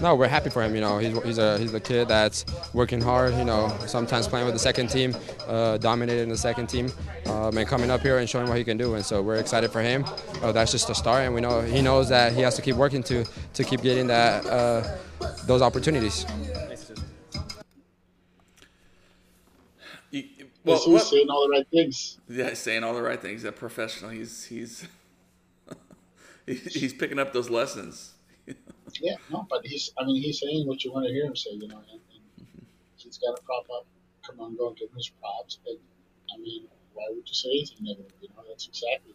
No, 0.01 0.15
we're 0.15 0.29
happy 0.29 0.49
for 0.49 0.63
him. 0.63 0.75
You 0.75 0.81
know, 0.81 0.99
he's, 0.99 1.23
he's 1.23 1.39
a 1.39 1.59
he's 1.59 1.75
a 1.75 1.81
kid 1.81 2.09
that's 2.09 2.47
working 2.73 3.03
hard. 3.03 3.35
You 3.35 3.45
know, 3.45 3.77
sometimes 3.87 4.27
playing 4.27 4.47
with 4.47 4.55
the 4.55 4.61
second 4.61 4.89
team, 4.89 5.15
uh, 5.47 5.77
dominating 5.77 6.31
the 6.31 6.39
second 6.39 6.69
team, 6.69 6.91
um, 7.27 7.57
and 7.59 7.69
coming 7.69 7.91
up 7.91 8.01
here 8.01 8.19
and 8.19 8.29
showing 8.29 8.49
what 8.49 8.57
he 8.57 8.65
can 8.65 8.79
do. 8.79 8.95
And 8.95 9.05
so 9.05 9.21
we're 9.21 9.37
excited 9.37 9.71
for 9.71 9.83
him. 9.83 10.07
Uh, 10.43 10.53
that's 10.53 10.73
just 10.73 10.89
a 10.89 10.95
start, 10.95 11.25
and 11.25 11.35
we 11.35 11.43
know 11.43 11.61
he 11.61 11.83
knows 11.83 12.09
that 12.09 12.33
he 12.33 12.41
has 12.41 12.57
to 12.57 12.63
keep 12.63 12.77
working 12.77 13.03
to 13.05 13.25
to 13.55 13.65
keep 13.65 13.83
getting 13.83 14.07
that 14.07 14.47
uh, 14.47 14.97
those 15.45 15.61
opportunities. 15.61 16.25
well, 20.65 20.79
he's 20.79 20.89
what, 20.89 21.03
saying 21.03 21.29
all 21.29 21.47
the 21.47 21.51
right 21.51 21.67
things. 21.71 22.19
Yeah, 22.29 22.55
saying 22.55 22.85
all 22.85 22.95
the 22.95 23.03
right 23.03 23.21
things. 23.21 23.45
A 23.45 23.53
professional. 23.53 24.11
He's 24.11 24.45
he's 24.45 24.87
he's 26.47 26.95
picking 26.95 27.19
up 27.19 27.33
those 27.33 27.51
lessons. 27.51 28.15
Yeah, 29.01 29.17
no, 29.31 29.47
but 29.49 29.67
he's. 29.67 29.93
I 29.99 30.05
mean, 30.05 30.23
he's 30.23 30.41
saying 30.41 30.67
what 30.67 30.85
you 30.85 30.93
want 30.93 31.07
to 31.07 31.13
hear 31.13 31.27
him 31.27 31.37
say. 31.37 31.51
You 31.53 31.69
know, 31.69 31.79
and, 31.79 32.01
and 32.01 32.23
mm-hmm. 32.39 32.65
he's 32.97 33.19
got 33.19 33.37
to 33.37 33.43
prop 33.43 33.67
up. 33.75 33.87
Come 34.27 34.41
on, 34.41 34.57
go 34.57 34.69
and 34.69 34.77
give 34.77 34.91
him 34.91 34.97
his 34.97 35.11
props. 35.21 35.59
And 35.67 35.79
I 36.35 36.39
mean, 36.39 36.69
why 36.95 37.05
would 37.09 37.27
you 37.27 37.35
say 37.35 37.49
anything 37.49 37.79
negative? 37.81 38.13
You 38.21 38.29
know, 38.37 38.45
that's 38.49 38.69
exactly 38.69 39.15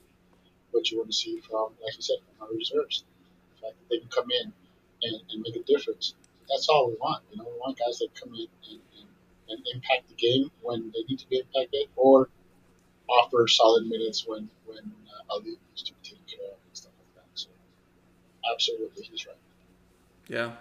what 0.71 0.91
you 0.91 0.97
want 0.97 1.09
to 1.09 1.15
see 1.15 1.39
from, 1.39 1.69
like 1.83 1.95
you 1.95 2.01
said, 2.01 2.17
from 2.25 2.47
our 2.47 2.53
reserves. 2.53 3.05
The 3.55 3.67
fact 3.67 3.79
that 3.79 3.89
they 3.89 3.99
can 3.99 4.09
come 4.09 4.27
in 4.31 4.51
and, 5.03 5.21
and 5.31 5.41
make 5.41 5.55
a 5.55 5.63
difference. 5.63 6.15
That's 6.49 6.67
all 6.69 6.89
we 6.89 6.95
want. 6.95 7.23
You 7.31 7.37
know, 7.37 7.45
we 7.45 7.57
want 7.59 7.79
guys 7.79 7.99
that 7.99 8.09
come 8.13 8.33
in 8.33 8.47
and, 8.69 8.81
and 8.97 9.07
and 9.47 9.65
impact 9.73 10.09
the 10.09 10.15
game 10.15 10.49
when 10.61 10.91
they 10.93 11.03
need 11.07 11.19
to 11.19 11.29
be 11.29 11.37
impacted, 11.37 11.87
or 11.95 12.29
offer 13.07 13.47
solid 13.47 13.85
minutes 13.87 14.25
when 14.27 14.49
when 14.65 14.79
uh, 14.79 15.33
Ali 15.33 15.57
needs 15.69 15.83
to 15.83 15.93
be 15.93 15.99
taken 16.03 16.25
care 16.25 16.47
of 16.47 16.57
and 16.65 16.73
stuff 16.73 16.91
like 16.97 17.23
that. 17.23 17.29
So, 17.33 17.49
absolutely, 18.51 19.03
he's 19.03 19.25
right. 19.25 19.35
Yeah. 20.27 20.51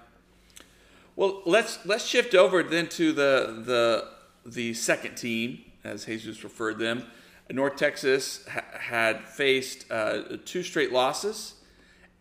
Well, 1.17 1.43
let's 1.47 1.79
let's 1.87 2.05
shift 2.05 2.35
over 2.35 2.63
then 2.63 2.89
to 2.91 3.13
the 3.13 3.63
the 3.65 4.09
the 4.45 4.75
second 4.75 5.17
team, 5.17 5.65
as 5.85 6.05
Jesus 6.05 6.43
referred 6.45 6.79
them. 6.79 7.05
North 7.51 7.77
Texas 7.77 8.45
ha- 8.49 8.65
had 8.79 9.29
faced 9.29 9.91
uh, 9.91 10.39
two 10.45 10.63
straight 10.63 10.93
losses, 10.93 11.55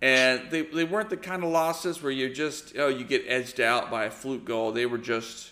and 0.02 0.50
they, 0.52 0.62
they 0.62 0.84
weren't 0.84 1.10
the 1.10 1.18
kind 1.18 1.44
of 1.44 1.50
losses 1.50 2.04
where 2.04 2.12
you 2.12 2.34
just 2.34 2.78
oh 2.78 2.88
you 2.88 3.04
get 3.04 3.24
edged 3.28 3.60
out 3.60 3.90
by 3.90 4.06
a 4.06 4.12
fluke 4.12 4.46
goal. 4.46 4.72
They 4.72 4.86
were 4.86 4.98
just 4.98 5.52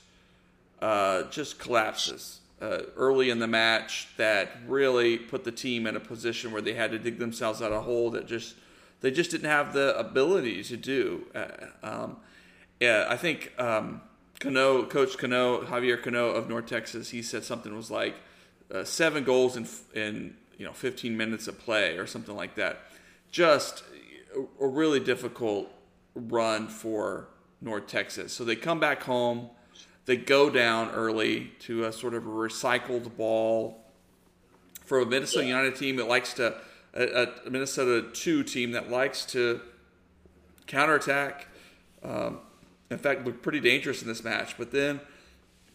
uh, 0.81 1.23
just 1.23 1.57
collapses 1.57 2.41
uh, 2.61 2.83
early 2.95 3.29
in 3.29 3.39
the 3.39 3.47
match 3.47 4.07
that 4.17 4.51
really 4.67 5.17
put 5.17 5.43
the 5.43 5.51
team 5.51 5.87
in 5.87 5.95
a 5.95 5.99
position 5.99 6.51
where 6.51 6.61
they 6.61 6.73
had 6.73 6.91
to 6.91 6.99
dig 6.99 7.17
themselves 7.17 7.61
out 7.61 7.71
of 7.71 7.79
a 7.79 7.81
hole 7.81 8.11
that 8.11 8.27
just 8.27 8.55
they 9.01 9.11
just 9.11 9.31
didn't 9.31 9.49
have 9.49 9.73
the 9.73 9.97
ability 9.97 10.63
to 10.63 10.77
do. 10.77 11.25
Uh, 11.35 11.47
um, 11.83 12.17
yeah, 12.79 13.05
I 13.09 13.17
think 13.17 13.51
um, 13.59 14.01
Cano, 14.39 14.85
Coach 14.85 15.17
Cano, 15.17 15.63
Javier 15.63 16.01
Cano 16.01 16.29
of 16.29 16.49
North 16.49 16.67
Texas, 16.67 17.09
he 17.09 17.21
said 17.21 17.43
something 17.43 17.75
was 17.75 17.91
like 17.91 18.15
uh, 18.73 18.83
seven 18.83 19.23
goals 19.23 19.57
in 19.57 19.67
in 19.93 20.35
you 20.57 20.65
know 20.65 20.73
15 20.73 21.17
minutes 21.17 21.47
of 21.47 21.59
play 21.59 21.97
or 21.97 22.07
something 22.07 22.35
like 22.35 22.55
that. 22.55 22.79
Just 23.31 23.83
a, 24.35 24.63
a 24.63 24.67
really 24.67 24.99
difficult 24.99 25.71
run 26.15 26.67
for 26.67 27.27
North 27.61 27.87
Texas. 27.87 28.33
So 28.33 28.43
they 28.43 28.55
come 28.55 28.79
back 28.79 29.03
home, 29.03 29.49
they 30.05 30.17
go 30.17 30.49
down 30.49 30.91
early 30.91 31.51
to 31.59 31.85
a 31.85 31.91
sort 31.91 32.13
of 32.13 32.25
a 32.25 32.29
recycled 32.29 33.15
ball 33.15 33.83
for 34.85 34.99
a 34.99 35.05
Minnesota 35.05 35.45
United 35.45 35.75
team 35.75 35.95
that 35.97 36.07
likes 36.07 36.33
to 36.33 36.55
a, 36.93 37.27
a 37.45 37.49
Minnesota 37.49 38.07
two 38.13 38.43
team 38.43 38.71
that 38.71 38.89
likes 38.89 39.25
to 39.25 39.61
counterattack. 40.67 41.47
Um, 42.03 42.39
in 42.89 42.97
fact, 42.97 43.25
looked 43.25 43.41
pretty 43.41 43.59
dangerous 43.59 44.01
in 44.01 44.07
this 44.07 44.23
match. 44.23 44.57
But 44.57 44.71
then 44.71 44.99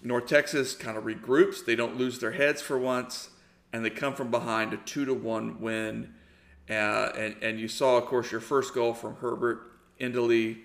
North 0.02 0.26
Texas 0.26 0.74
kind 0.74 0.96
of 0.96 1.04
regroups. 1.04 1.64
They 1.64 1.76
don't 1.76 1.96
lose 1.96 2.18
their 2.18 2.32
heads 2.32 2.60
for 2.60 2.78
once, 2.78 3.30
and 3.72 3.84
they 3.84 3.90
come 3.90 4.14
from 4.14 4.30
behind 4.30 4.72
a 4.72 4.76
two 4.78 5.04
to 5.04 5.14
one 5.14 5.60
win. 5.60 6.14
Uh, 6.68 7.12
and 7.16 7.36
and 7.42 7.60
you 7.60 7.68
saw, 7.68 7.96
of 7.96 8.06
course, 8.06 8.30
your 8.30 8.40
first 8.40 8.74
goal 8.74 8.92
from 8.92 9.16
Herbert 9.16 9.72
Endeley, 10.00 10.58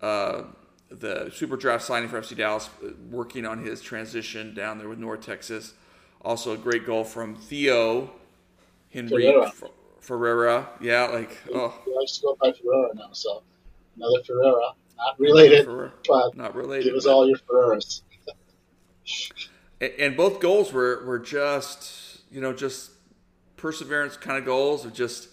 uh, 0.00 0.44
the 0.88 1.30
super 1.34 1.56
draft 1.56 1.84
signing 1.84 2.08
for 2.08 2.20
FC 2.20 2.36
Dallas, 2.36 2.70
uh, 2.84 2.90
working 3.10 3.44
on 3.44 3.64
his 3.64 3.82
transition 3.82 4.54
down 4.54 4.78
there 4.78 4.88
with 4.88 4.98
North 4.98 5.20
Texas. 5.26 5.74
Also, 6.22 6.52
a 6.52 6.56
great 6.56 6.86
goal 6.86 7.04
from 7.04 7.34
Theo 7.34 8.10
Henry 8.90 9.10
Ferreira. 9.10 9.52
Ferreira. 10.04 10.68
Yeah, 10.80 11.04
like 11.06 11.38
oh, 11.54 11.74
He 11.84 11.94
likes 11.94 12.18
to 12.18 12.22
go 12.22 12.36
by 12.40 12.50
Ferrera 12.50 12.94
now, 12.94 13.08
so 13.12 13.42
another 13.96 14.22
Ferrera, 14.28 14.74
not 14.96 15.18
related, 15.18 15.66
but 16.06 16.36
not 16.36 16.54
related. 16.54 16.94
us 16.94 17.04
but- 17.04 17.12
all 17.12 17.26
your 17.28 17.38
Ferreras. 17.38 18.02
And- 19.80 19.92
and 19.98 20.16
both 20.16 20.40
goals 20.40 20.72
were, 20.72 21.04
were 21.04 21.18
just 21.18 22.20
you 22.30 22.40
know 22.40 22.52
just 22.52 22.90
perseverance 23.56 24.16
kind 24.16 24.38
of 24.38 24.44
goals 24.44 24.84
of 24.84 24.92
just 24.92 25.28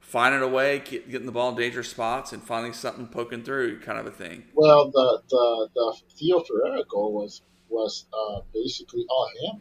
finding 0.00 0.42
a 0.42 0.48
way 0.48 0.78
get, 0.80 1.10
getting 1.10 1.26
the 1.26 1.32
ball 1.32 1.50
in 1.50 1.56
dangerous 1.56 1.88
spots 1.90 2.32
and 2.32 2.42
finding 2.42 2.72
something 2.72 3.06
poking 3.06 3.42
through 3.42 3.80
kind 3.80 3.98
of 3.98 4.06
a 4.06 4.10
thing 4.10 4.44
Well, 4.54 4.90
the 4.90 5.20
the, 5.28 5.68
the 5.74 5.96
Theo 6.16 6.40
Ferreira 6.40 6.82
goal 6.88 7.12
was 7.12 7.42
was 7.68 8.06
uh, 8.12 8.40
basically 8.52 9.04
all 9.08 9.28
him. 9.40 9.60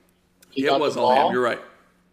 He 0.51 0.63
it 0.63 0.67
got 0.67 0.79
was 0.79 0.95
ball. 0.95 1.27
him 1.27 1.33
you're 1.33 1.41
right 1.41 1.61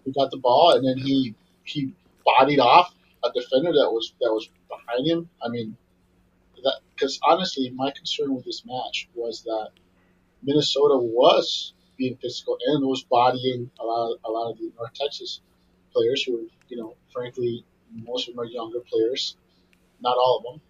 He 0.04 0.12
got 0.12 0.30
the 0.30 0.38
ball, 0.38 0.72
and 0.76 0.86
then 0.86 0.98
he 0.98 1.34
he 1.64 1.92
bodied 2.38 2.60
off 2.60 2.94
a 3.24 3.30
defender 3.32 3.72
that 3.72 3.90
was 3.90 4.14
that 4.20 4.32
was 4.32 4.48
behind 4.68 5.06
him. 5.06 5.28
I 5.44 5.48
mean, 5.48 5.76
that 6.62 6.80
because 6.94 7.18
honestly, 7.22 7.70
my 7.70 7.90
concern 7.90 8.34
with 8.34 8.44
this 8.44 8.62
match 8.66 9.08
was 9.14 9.42
that 9.42 9.70
Minnesota 10.42 10.96
was 10.96 11.74
being 11.96 12.16
physical 12.16 12.56
and 12.66 12.86
was 12.86 13.02
bodying 13.04 13.70
a 13.78 13.84
lot 13.84 14.12
of, 14.12 14.18
a 14.24 14.30
lot 14.30 14.50
of 14.50 14.58
the 14.58 14.72
North 14.76 14.94
Texas 14.94 15.40
players 15.92 16.22
who, 16.22 16.32
were, 16.32 16.48
you 16.68 16.76
know, 16.76 16.94
frankly, 17.12 17.64
most 17.92 18.28
of 18.28 18.34
them 18.34 18.42
are 18.42 18.46
younger 18.46 18.80
players, 18.80 19.36
not 20.00 20.16
all 20.16 20.38
of 20.38 20.44
them, 20.44 20.60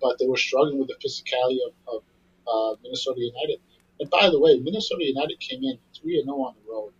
but 0.00 0.18
they 0.18 0.26
were 0.26 0.38
struggling 0.38 0.78
with 0.78 0.88
the 0.88 0.96
physicality 1.04 1.58
of, 1.66 1.72
of 1.94 2.02
uh, 2.46 2.76
Minnesota 2.82 3.20
United. 3.20 3.60
And 4.00 4.08
by 4.08 4.30
the 4.30 4.40
way, 4.40 4.58
Minnesota 4.58 5.04
United 5.04 5.38
came 5.38 5.62
in 5.64 5.78
three 5.94 6.18
and 6.18 6.26
zero 6.26 6.38
on 6.38 6.54
the 6.54 6.72
road 6.72 6.92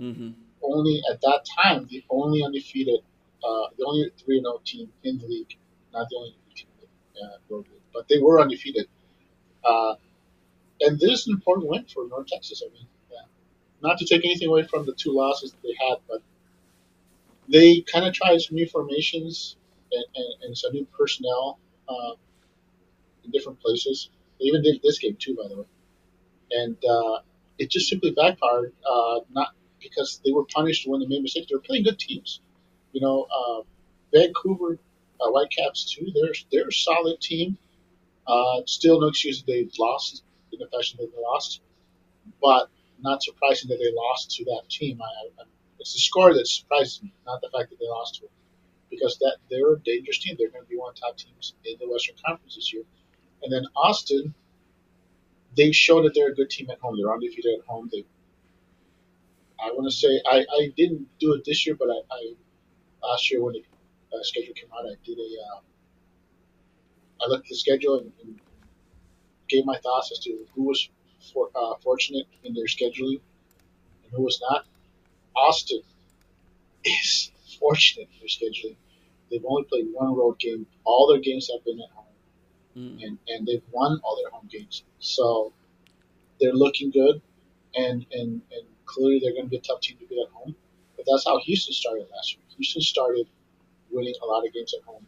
mm-hmm. 0.00 0.30
only 0.62 1.02
at 1.10 1.20
that 1.20 1.44
time 1.62 1.86
the 1.90 2.02
only 2.10 2.42
undefeated, 2.42 3.00
uh, 3.44 3.66
the 3.78 3.84
only 3.86 4.10
three 4.22 4.38
and 4.38 4.44
zero 4.44 4.60
team 4.64 4.92
in 5.04 5.18
the 5.18 5.26
league, 5.26 5.56
not 5.92 6.08
the 6.10 6.16
only 6.16 6.36
team 6.54 6.66
in 6.82 6.88
the 7.14 7.54
uh, 7.54 7.56
league, 7.56 7.66
but 7.92 8.06
they 8.08 8.18
were 8.18 8.40
undefeated. 8.40 8.86
Uh, 9.64 9.94
and 10.80 10.98
this 10.98 11.20
is 11.20 11.26
an 11.26 11.34
important 11.34 11.68
win 11.68 11.84
for 11.84 12.06
North 12.08 12.26
Texas. 12.26 12.62
I 12.66 12.72
mean, 12.72 12.86
yeah. 13.10 13.18
not 13.82 13.98
to 13.98 14.06
take 14.06 14.24
anything 14.24 14.48
away 14.48 14.64
from 14.64 14.86
the 14.86 14.94
two 14.94 15.12
losses 15.12 15.52
that 15.52 15.62
they 15.62 15.74
had, 15.78 15.98
but 16.08 16.22
they 17.48 17.80
kind 17.80 18.06
of 18.06 18.14
tried 18.14 18.40
some 18.40 18.56
new 18.56 18.66
formations 18.66 19.56
and, 19.92 20.04
and, 20.14 20.42
and 20.44 20.58
some 20.58 20.72
new 20.72 20.86
personnel 20.96 21.58
uh, 21.88 22.12
in 23.24 23.30
different 23.30 23.60
places. 23.60 24.10
They 24.38 24.46
even 24.46 24.62
did 24.62 24.80
this 24.82 24.98
game 24.98 25.16
too, 25.18 25.36
by 25.36 25.48
the 25.48 25.58
way, 25.58 25.66
and 26.52 26.76
uh, 26.84 27.18
it 27.58 27.70
just 27.70 27.88
simply 27.88 28.12
backfired. 28.12 28.72
Uh, 28.88 29.20
not 29.30 29.48
because 29.80 30.20
they 30.24 30.32
were 30.32 30.44
punished 30.44 30.86
when 30.86 31.00
they 31.00 31.06
made 31.06 31.22
mistakes. 31.22 31.48
They 31.50 31.56
were 31.56 31.62
playing 31.62 31.84
good 31.84 31.98
teams. 31.98 32.40
You 32.92 33.00
know, 33.00 33.26
uh, 33.30 33.62
Vancouver 34.12 34.78
uh, 35.20 35.30
Whitecaps 35.30 35.94
too. 35.94 36.10
They're 36.14 36.34
they're 36.50 36.68
a 36.68 36.72
solid 36.72 37.20
team. 37.20 37.58
Uh, 38.26 38.62
still 38.66 39.00
no 39.00 39.08
excuse 39.08 39.42
that 39.42 39.46
they 39.46 39.68
lost 39.78 40.22
in 40.52 40.58
the 40.58 40.68
fashion 40.68 40.98
that 41.00 41.10
they 41.12 41.22
lost, 41.22 41.60
but 42.40 42.68
not 43.00 43.22
surprising 43.22 43.68
that 43.70 43.78
they 43.78 43.92
lost 43.94 44.30
to 44.36 44.44
that 44.44 44.62
team. 44.68 45.00
I, 45.02 45.42
I, 45.42 45.44
it's 45.78 45.94
the 45.94 45.98
score 45.98 46.34
that 46.34 46.46
surprises 46.46 47.02
me, 47.02 47.12
not 47.26 47.40
the 47.40 47.48
fact 47.48 47.70
that 47.70 47.78
they 47.80 47.88
lost 47.88 48.16
to 48.16 48.24
it, 48.24 48.30
because 48.90 49.18
that 49.20 49.38
they're 49.50 49.74
a 49.74 49.78
dangerous 49.80 50.18
team. 50.18 50.36
They're 50.38 50.50
going 50.50 50.64
to 50.64 50.68
be 50.68 50.76
one 50.76 50.90
of 50.90 50.96
the 50.96 51.00
top 51.00 51.16
teams 51.16 51.54
in 51.64 51.74
the 51.80 51.90
Western 51.90 52.16
Conference 52.24 52.56
this 52.56 52.72
year. 52.72 52.82
And 53.42 53.52
then 53.52 53.64
Austin, 53.74 54.34
they 55.56 55.72
showed 55.72 56.04
that 56.04 56.14
they're 56.14 56.30
a 56.30 56.34
good 56.34 56.50
team 56.50 56.68
at 56.70 56.78
home. 56.78 56.96
They're 56.98 57.12
undefeated 57.12 57.58
at 57.58 57.66
home. 57.66 57.88
They 57.90 58.04
I 59.62 59.72
want 59.72 59.90
to 59.90 59.96
say 59.96 60.20
I, 60.26 60.40
I 60.40 60.72
didn't 60.76 61.08
do 61.18 61.34
it 61.34 61.44
this 61.44 61.66
year, 61.66 61.76
but 61.78 61.88
I, 61.90 62.00
I 62.14 62.34
last 63.02 63.30
year 63.30 63.42
when 63.42 63.54
the 63.54 63.64
uh, 64.12 64.22
schedule 64.22 64.54
came 64.54 64.70
out, 64.72 64.86
I 64.86 64.94
did 65.04 65.18
a 65.18 65.22
uh, 65.22 65.60
I 67.22 67.28
looked 67.28 67.46
at 67.46 67.50
the 67.50 67.56
schedule 67.56 67.98
and, 67.98 68.12
and 68.22 68.40
gave 69.48 69.64
my 69.64 69.76
thoughts 69.78 70.10
as 70.12 70.18
to 70.20 70.46
who 70.54 70.62
was 70.64 70.88
for, 71.32 71.50
uh, 71.54 71.74
fortunate 71.82 72.26
in 72.44 72.54
their 72.54 72.64
scheduling 72.66 73.20
and 74.04 74.12
who 74.12 74.22
was 74.22 74.40
not. 74.48 74.64
Austin 75.36 75.82
is 76.84 77.30
fortunate 77.58 78.08
in 78.12 78.20
their 78.20 78.28
scheduling. 78.28 78.76
They've 79.30 79.44
only 79.46 79.64
played 79.64 79.86
one 79.92 80.14
road 80.16 80.38
game. 80.38 80.66
All 80.84 81.06
their 81.08 81.20
games 81.20 81.50
have 81.52 81.64
been 81.64 81.80
at 81.80 81.90
home, 81.90 82.04
Mm. 82.76 83.02
and, 83.02 83.18
and 83.26 83.44
they've 83.48 83.64
won 83.72 84.00
all 84.04 84.16
their 84.16 84.30
home 84.30 84.48
games. 84.48 84.84
So 85.00 85.52
they're 86.40 86.52
looking 86.52 86.90
good, 86.92 87.20
and 87.74 88.06
and, 88.12 88.40
and 88.52 88.64
clearly 88.86 89.18
they're 89.20 89.32
going 89.32 89.46
to 89.46 89.50
be 89.50 89.56
a 89.56 89.60
tough 89.60 89.80
team 89.80 89.96
to 89.98 90.06
beat 90.06 90.20
at 90.24 90.32
home. 90.32 90.54
But 90.96 91.04
that's 91.10 91.24
how 91.24 91.40
Houston 91.40 91.74
started 91.74 92.06
last 92.14 92.34
year. 92.34 92.42
Houston 92.60 92.82
started 92.82 93.28
winning 93.90 94.14
a 94.22 94.26
lot 94.26 94.46
of 94.46 94.52
games 94.54 94.74
at 94.74 94.84
home. 94.84 95.06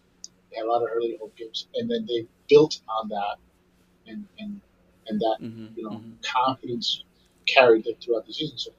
They 0.50 0.58
had 0.58 0.66
a 0.66 0.70
lot 0.70 0.82
of 0.82 0.88
early 0.94 1.16
home 1.20 1.32
games, 1.36 1.68
and 1.74 1.90
then 1.90 2.06
they 2.06 2.26
built 2.48 2.80
on 2.88 3.08
that, 3.08 3.36
and 4.06 4.26
and 4.38 4.60
and 5.08 5.20
that 5.20 5.38
Mhm, 5.40 5.76
you 5.76 5.84
know 5.84 6.02
mhm. 6.02 6.16
confidence 6.22 7.04
carried 7.46 7.84
them 7.84 7.94
throughout 8.00 8.26
the 8.26 8.32
season. 8.34 8.58
So 8.58 8.72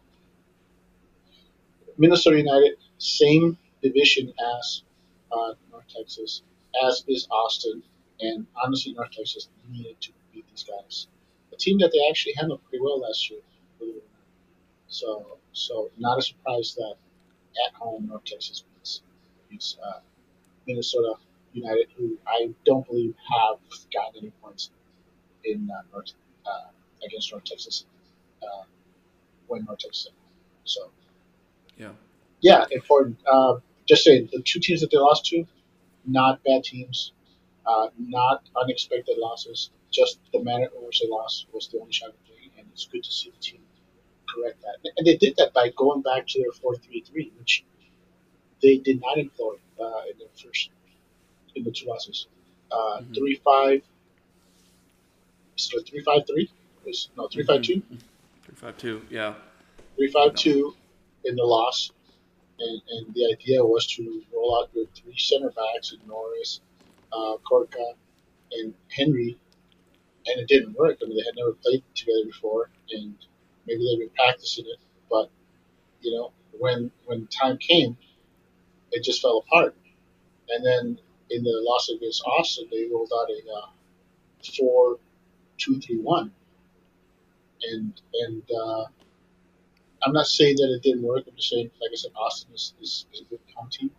Minnesota 1.97 2.37
United, 2.37 2.77
same 2.97 3.57
division 3.81 4.33
as 4.59 4.83
uh, 5.31 5.53
North 5.71 5.87
Texas, 5.95 6.43
as 6.85 7.03
is 7.07 7.27
Austin, 7.31 7.83
and 8.21 8.47
honestly, 8.63 8.93
North 8.93 9.11
Texas 9.11 9.49
needed 9.69 9.99
to 10.01 10.11
beat 10.33 10.45
these 10.49 10.63
guys. 10.63 11.07
A 11.53 11.57
team 11.57 11.79
that 11.79 11.91
they 11.93 12.07
actually 12.09 12.33
handled 12.35 12.63
pretty 12.65 12.81
well 12.83 12.99
last 12.99 13.29
year. 13.29 13.41
believe 13.79 13.97
it 13.97 14.03
or 14.03 14.11
not. 14.13 14.25
So, 14.87 15.39
so 15.53 15.91
not 15.97 16.19
a 16.19 16.23
surprise 16.23 16.75
that 16.77 16.95
at 17.67 17.73
home 17.75 18.07
North 18.07 18.25
Texas 18.25 18.63
beats, 18.75 19.01
beats 19.49 19.77
uh, 19.85 19.99
Minnesota 20.67 21.13
United, 21.53 21.87
who 21.97 22.17
I 22.27 22.53
don't 22.65 22.85
believe 22.87 23.15
have 23.31 23.59
gotten 23.93 24.19
any 24.21 24.31
points 24.41 24.71
in 25.43 25.69
uh, 25.71 25.81
North 25.91 26.13
uh, 26.45 26.69
against 27.05 27.31
North 27.31 27.43
Texas 27.45 27.85
uh, 28.41 28.63
when 29.47 29.65
North 29.65 29.79
Texas. 29.79 30.09
So 30.65 30.89
yeah 31.77 31.91
yeah, 32.43 32.65
important. 32.71 33.17
Uh, 33.25 33.55
just 33.87 34.03
saying, 34.03 34.29
the 34.31 34.41
two 34.41 34.59
teams 34.59 34.81
that 34.81 34.91
they 34.91 34.97
lost 34.97 35.25
to, 35.27 35.45
not 36.05 36.43
bad 36.43 36.63
teams, 36.63 37.13
uh, 37.65 37.87
not 37.97 38.43
unexpected 38.55 39.17
losses. 39.17 39.71
Just 39.91 40.19
the 40.33 40.43
manner 40.43 40.69
in 40.77 40.85
which 40.85 41.01
they 41.01 41.07
lost 41.07 41.47
was 41.53 41.69
the 41.69 41.79
only 41.79 41.93
shocking 41.93 42.15
thing, 42.27 42.51
and 42.57 42.67
it's 42.73 42.85
good 42.85 43.03
to 43.03 43.11
see 43.11 43.29
the 43.29 43.37
team 43.37 43.61
correct 44.33 44.61
that. 44.61 44.77
And 44.97 45.05
they 45.05 45.17
did 45.17 45.35
that 45.37 45.53
by 45.53 45.69
going 45.75 46.01
back 46.01 46.27
to 46.27 46.39
their 46.41 46.51
four-three-three, 46.51 47.31
which 47.39 47.63
they 48.61 48.77
did 48.77 49.01
not 49.01 49.17
employ 49.17 49.55
uh, 49.79 50.01
in 50.11 50.17
their 50.19 50.27
first 50.41 50.69
in 51.55 51.63
the 51.63 51.71
two 51.71 51.87
losses. 51.87 52.27
Uh, 52.71 53.01
Mhm. 53.01 53.15
Three-five, 53.15 53.81
so 55.55 55.81
three 55.83 56.01
five 56.01 56.25
three 56.27 56.49
was 56.85 57.09
no 57.17 57.27
three 57.27 57.43
five 57.43 57.61
two. 57.61 57.81
Three 58.43 58.55
five 58.55 58.77
two. 58.77 59.01
Yeah. 59.09 59.35
Three 59.95 60.11
five 60.11 60.33
two 60.35 60.75
in 61.25 61.35
the 61.35 61.43
loss, 61.43 61.91
and, 62.59 62.81
and 62.89 63.13
the 63.13 63.25
idea 63.33 63.63
was 63.63 63.85
to 63.95 64.23
roll 64.33 64.57
out 64.59 64.69
your 64.73 64.85
three 64.95 65.17
center 65.17 65.51
backs, 65.51 65.95
Norris, 66.07 66.61
uh, 67.11 67.35
Korka, 67.49 67.93
and 68.53 68.73
Henry, 68.89 69.37
and 70.25 70.39
it 70.41 70.47
didn't 70.47 70.73
work. 70.73 70.97
I 71.01 71.05
mean, 71.05 71.17
they 71.17 71.23
had 71.23 71.35
never 71.35 71.53
played 71.53 71.83
together 71.95 72.25
before, 72.25 72.69
and 72.91 73.15
maybe 73.67 73.85
they've 73.85 73.99
been 74.07 74.15
practicing 74.15 74.65
it, 74.65 74.79
but 75.09 75.29
you 76.01 76.11
know, 76.15 76.31
when 76.59 76.91
when 77.05 77.27
time 77.27 77.57
came, 77.57 77.97
it 78.91 79.03
just 79.03 79.21
fell 79.21 79.43
apart. 79.47 79.75
And 80.49 80.65
then 80.65 80.99
in 81.29 81.43
the 81.43 81.61
loss 81.63 81.89
against 81.89 82.23
Austin, 82.25 82.67
they 82.71 82.87
rolled 82.91 83.11
out 83.15 83.29
a 83.29 83.51
uh, 83.51 83.69
four 84.57 84.97
two 85.57 85.79
three 85.79 85.99
one, 85.99 86.31
and 87.63 88.01
and 88.13 88.43
uh, 88.51 88.85
I'm 90.05 90.13
not 90.13 90.27
saying 90.27 90.57
that 90.57 90.73
it 90.75 90.83
didn't 90.83 91.03
work. 91.03 91.23
I'm 91.27 91.35
just 91.35 91.49
saying, 91.49 91.71
like 91.81 91.91
I 91.91 91.95
said, 91.95 92.11
Austin 92.15 92.53
is, 92.53 92.73
is, 92.81 93.05
is 93.13 93.21
a 93.21 93.25
good 93.25 93.39
county, 93.55 93.89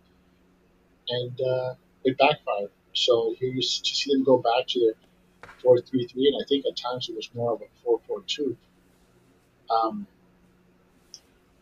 and 1.08 1.40
uh, 1.40 1.74
it 2.04 2.18
backfired. 2.18 2.70
So 2.92 3.34
here 3.38 3.50
you 3.50 3.62
see 3.62 4.12
them 4.12 4.24
go 4.24 4.38
back 4.38 4.66
to 4.68 4.80
their 4.80 4.94
four 5.62 5.80
three 5.80 6.06
three, 6.06 6.28
and 6.28 6.42
I 6.42 6.46
think 6.48 6.66
at 6.66 6.76
times 6.76 7.08
it 7.08 7.16
was 7.16 7.30
more 7.34 7.54
of 7.54 7.62
a 7.62 7.66
four 7.82 8.00
four 8.06 8.22
two. 8.26 8.56
Um, 9.70 10.06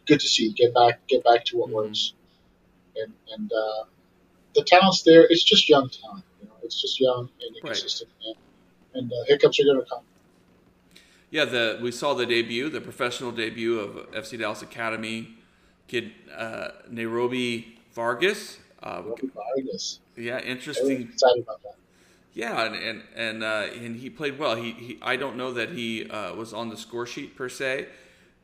good 0.07 0.21
to 0.21 0.29
see 0.29 0.53
get 0.53 0.75
back 0.75 1.07
get 1.09 1.25
back 1.25 1.45
to 1.47 1.57
what 1.59 1.71
Mhm. 1.71 1.73
works, 1.73 2.15
and 2.97 3.13
and 3.33 3.53
uh, 3.53 3.85
the 4.55 4.63
talent's 4.65 5.03
there. 5.03 5.25
It's 5.29 5.45
just 5.45 5.69
young 5.69 5.89
talent, 5.89 6.25
you 6.41 6.49
know. 6.49 6.55
It's 6.63 6.81
just 6.81 7.01
young 7.01 7.31
and 7.41 7.57
inconsistent, 7.57 8.11
and, 8.25 8.37
and 8.95 9.13
uh, 9.13 9.25
hiccups 9.27 9.61
are 9.61 9.65
going 9.65 9.81
to 9.81 9.87
come. 9.89 10.05
Yeah, 11.31 11.47
the 11.47 11.79
we 11.81 11.93
saw 11.93 12.15
the 12.15 12.27
debut, 12.27 12.69
the 12.69 12.81
professional 12.81 13.33
debut 13.33 13.79
of 13.79 14.11
FC 14.13 14.39
Dallas 14.39 14.63
Academy 14.63 15.37
kid 15.89 16.13
uh, 16.35 16.69
Nayrobi 16.91 17.79
Vargas. 17.93 18.59
Uh, 18.83 19.03
Robbie 19.05 19.31
Vargas, 19.35 20.01
yeah, 20.17 20.41
interesting. 20.41 21.03
excited 21.03 21.43
about 21.45 21.63
that. 21.63 21.77
Yeah, 22.35 22.65
and 22.65 22.75
and 22.75 23.03
and, 23.15 23.43
uh, 23.45 23.67
and 23.75 23.97
he 23.97 24.09
played 24.09 24.39
well. 24.39 24.55
He, 24.55 24.73
he 24.73 24.99
I 25.03 25.17
don't 25.17 25.37
know 25.37 25.53
that 25.53 25.71
he 25.71 26.09
uh, 26.09 26.35
was 26.35 26.55
on 26.55 26.71
the 26.71 26.77
score 26.77 27.07
sheet 27.07 27.37
per 27.37 27.49
se, 27.49 27.89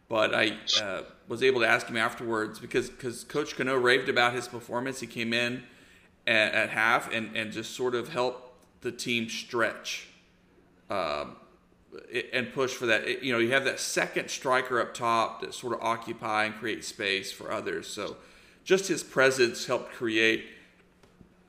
but 0.08 0.34
I 0.34 0.56
uh, 0.82 1.02
was 1.26 1.42
able 1.42 1.60
to 1.60 1.66
ask 1.66 1.86
him 1.86 1.96
afterwards 1.96 2.58
because 2.58 2.90
because 2.90 3.24
Coach 3.24 3.56
Cano 3.56 3.76
raved 3.76 4.08
about 4.10 4.34
his 4.34 4.46
performance. 4.46 5.00
He 5.00 5.06
came 5.06 5.32
in 5.32 5.62
at, 6.26 6.52
at 6.52 6.70
half 6.70 7.12
and 7.12 7.34
and 7.34 7.50
just 7.50 7.74
sort 7.74 7.94
of 7.94 8.10
helped 8.10 8.52
the 8.82 8.92
team 8.92 9.28
stretch. 9.28 10.08
Um, 10.90 11.36
and 12.32 12.52
push 12.52 12.72
for 12.72 12.86
that. 12.86 13.22
You 13.22 13.32
know, 13.32 13.38
you 13.38 13.52
have 13.52 13.64
that 13.64 13.80
second 13.80 14.30
striker 14.30 14.80
up 14.80 14.94
top 14.94 15.40
that 15.40 15.54
sort 15.54 15.72
of 15.72 15.80
occupy 15.80 16.44
and 16.44 16.54
create 16.54 16.84
space 16.84 17.32
for 17.32 17.50
others. 17.50 17.86
So, 17.86 18.16
just 18.64 18.88
his 18.88 19.02
presence 19.02 19.66
helped 19.66 19.92
create 19.92 20.44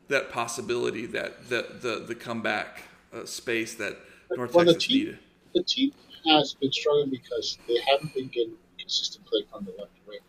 that 0.10 0.32
possibility, 0.32 1.06
that 1.08 1.50
the 1.50 1.66
the, 1.82 2.04
the 2.08 2.16
comeback 2.16 2.84
uh, 3.14 3.26
space 3.26 3.76
that 3.76 3.98
North 4.36 4.54
Well, 4.54 4.66
the 4.66 4.74
Texas 4.74 4.88
team- 4.88 4.98
needed. 4.98 5.20
The 5.56 5.64
team 5.64 5.92
has 6.28 6.54
been 6.54 6.72
struggling 6.72 7.10
because 7.10 7.58
they 7.68 7.78
haven't 7.90 8.14
been 8.14 8.28
getting 8.28 8.54
consistent 8.78 9.26
play 9.26 9.44
from 9.52 9.66
the 9.66 9.72
left 9.72 9.92
wing, 10.08 10.20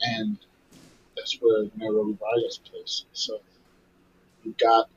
and 0.00 0.38
that's 1.16 1.38
where 1.40 1.64
Nayrobi 1.76 2.16
Vargas 2.18 2.58
plays. 2.58 3.04
So 3.12 3.40
you've 4.44 4.58
got 4.58 4.88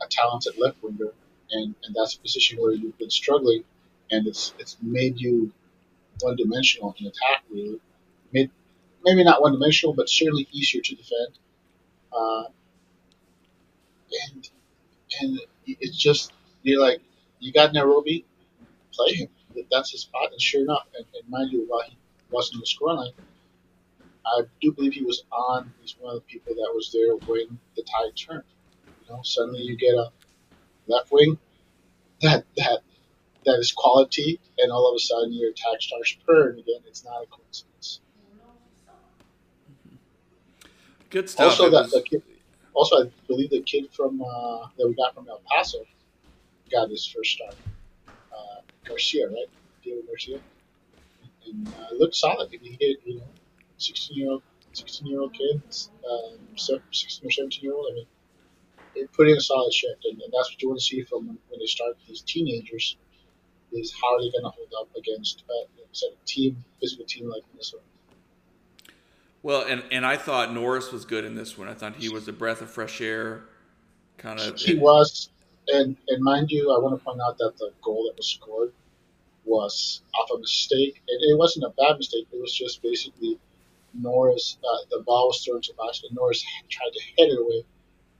a 0.00 0.06
talented 0.08 0.56
left 0.56 0.82
winger, 0.82 1.12
and, 1.50 1.74
and 1.84 1.94
that's 1.94 2.14
a 2.14 2.18
position 2.20 2.58
where 2.60 2.72
you've 2.72 2.96
been 2.98 3.10
struggling, 3.10 3.64
and 4.10 4.26
it's 4.26 4.54
it's 4.58 4.76
made 4.80 5.20
you 5.20 5.52
one 6.20 6.36
dimensional 6.36 6.94
in 6.98 7.06
attack. 7.06 7.42
Really, 7.50 7.80
made 8.32 8.50
maybe 9.04 9.24
not 9.24 9.42
one 9.42 9.52
dimensional, 9.52 9.92
but 9.94 10.08
certainly 10.08 10.48
easier 10.52 10.80
to 10.80 10.94
defend. 10.94 11.38
Uh, 12.12 12.44
and 14.32 14.50
and 15.20 15.40
it's 15.66 15.96
just 15.96 16.32
you're 16.62 16.80
like 16.80 17.00
you 17.40 17.52
got 17.52 17.72
Nayrobi, 17.72 18.24
play 18.92 19.12
him. 19.14 19.28
That's 19.70 19.90
his 19.90 20.02
spot. 20.02 20.30
And 20.32 20.40
sure 20.40 20.62
enough, 20.62 20.86
and, 20.96 21.04
and 21.14 21.28
mind 21.28 21.52
you, 21.52 21.64
while 21.68 21.82
he 21.88 21.96
wasn't 22.30 22.56
in 22.56 22.60
the 22.60 22.66
scoreline, 22.66 23.12
I 24.24 24.42
do 24.60 24.72
believe 24.72 24.94
he 24.94 25.02
was 25.02 25.24
on. 25.30 25.72
He's 25.80 25.96
one 25.98 26.16
of 26.16 26.22
the 26.22 26.26
people 26.26 26.54
that 26.54 26.70
was 26.74 26.90
there 26.92 27.14
when 27.26 27.58
the 27.76 27.82
tide 27.82 28.16
turned. 28.16 28.44
You 29.06 29.14
know, 29.14 29.20
suddenly 29.22 29.60
you 29.60 29.76
get 29.76 29.94
a 29.94 30.10
left 30.86 31.10
wing 31.12 31.38
that 32.22 32.44
that 32.56 32.80
that 33.44 33.58
is 33.58 33.72
quality, 33.72 34.40
and 34.58 34.70
all 34.70 34.90
of 34.90 34.96
a 34.96 35.00
sudden 35.00 35.32
your 35.32 35.50
attack 35.50 35.80
starts 35.80 36.16
purring 36.26 36.60
again. 36.60 36.80
It's 36.86 37.04
not 37.04 37.22
a 37.22 37.26
coincidence. 37.26 38.00
Good 41.10 41.28
stuff. 41.28 41.46
Also, 41.46 41.70
that 41.70 41.82
was- 41.82 41.92
the 41.92 42.02
kid, 42.02 42.22
also 42.74 42.96
I 42.96 43.10
believe 43.28 43.50
the 43.50 43.62
kid 43.62 43.92
from 43.92 44.22
uh, 44.22 44.68
that 44.78 44.88
we 44.88 44.94
got 44.94 45.14
from 45.14 45.28
El 45.28 45.40
Paso 45.50 45.84
got 46.70 46.90
his 46.90 47.06
first 47.06 47.32
start. 47.32 47.56
Uh, 48.32 48.60
Garcia, 48.88 49.26
right? 49.28 49.50
Diego 49.82 50.02
Garcia, 50.06 50.38
and 51.46 51.74
uh, 51.74 51.94
looked 51.98 52.14
solid. 52.14 52.48
I 52.48 52.50
mean, 52.50 52.60
he 52.62 52.76
hit, 52.80 52.98
you 53.04 53.16
know, 53.18 53.28
sixteen 53.76 54.18
year 54.18 54.30
old, 54.30 54.42
sixteen 54.72 55.08
year 55.08 55.20
old 55.20 55.34
kid, 55.34 55.62
um, 56.10 56.38
sixteen 56.56 57.28
or 57.28 57.30
seventeen 57.30 57.64
year 57.64 57.74
old. 57.74 57.86
I 57.90 57.94
mean, 57.94 58.06
it 58.94 59.12
put 59.12 59.28
in 59.28 59.36
a 59.36 59.40
solid 59.40 59.72
shift, 59.72 60.04
and, 60.04 60.20
and 60.20 60.32
that's 60.32 60.50
what 60.50 60.62
you 60.62 60.68
want 60.68 60.80
to 60.80 60.84
see 60.84 61.02
from 61.02 61.26
when, 61.26 61.60
they 61.60 61.66
start 61.66 61.96
these 62.06 62.22
teenagers. 62.22 62.96
Is 63.72 63.94
how 64.00 64.14
are 64.14 64.20
they 64.20 64.30
going 64.30 64.44
to 64.44 64.50
hold 64.50 64.72
up 64.80 64.88
against 64.96 65.44
uh, 65.48 65.66
like 65.78 66.12
a 66.12 66.26
team, 66.26 66.62
physical 66.80 67.06
team 67.06 67.28
like 67.28 67.42
Minnesota? 67.52 67.84
Well, 69.42 69.62
and 69.62 69.82
and 69.90 70.06
I 70.06 70.16
thought 70.16 70.52
Norris 70.52 70.92
was 70.92 71.04
good 71.04 71.24
in 71.24 71.34
this 71.34 71.58
one. 71.58 71.68
I 71.68 71.74
thought 71.74 71.96
he 71.96 72.08
was 72.08 72.28
a 72.28 72.32
breath 72.32 72.62
of 72.62 72.70
fresh 72.70 73.00
air, 73.00 73.44
kind 74.18 74.38
of. 74.38 74.56
he 74.58 74.74
was, 74.74 75.30
and 75.68 75.96
and 76.08 76.22
mind 76.22 76.50
you, 76.50 76.72
I 76.74 76.78
want 76.78 76.98
to 76.98 77.04
point 77.04 77.20
out 77.20 77.38
that 77.38 77.56
the 77.58 77.72
goal 77.82 78.04
that 78.08 78.16
was 78.16 78.28
scored 78.28 78.72
was 79.44 80.02
off 80.14 80.30
a 80.32 80.38
mistake, 80.38 81.02
it 81.08 81.36
wasn't 81.36 81.64
a 81.64 81.70
bad 81.70 81.98
mistake. 81.98 82.28
It 82.32 82.40
was 82.40 82.54
just 82.54 82.80
basically 82.82 83.38
Norris. 83.92 84.56
Uh, 84.62 84.96
the 84.96 85.02
ball 85.02 85.28
was 85.28 85.44
thrown 85.44 85.60
to 85.62 85.72
Bosch, 85.76 86.02
and 86.04 86.14
Norris 86.14 86.44
tried 86.68 86.92
to 86.92 87.00
head 87.18 87.30
it 87.30 87.38
away, 87.40 87.64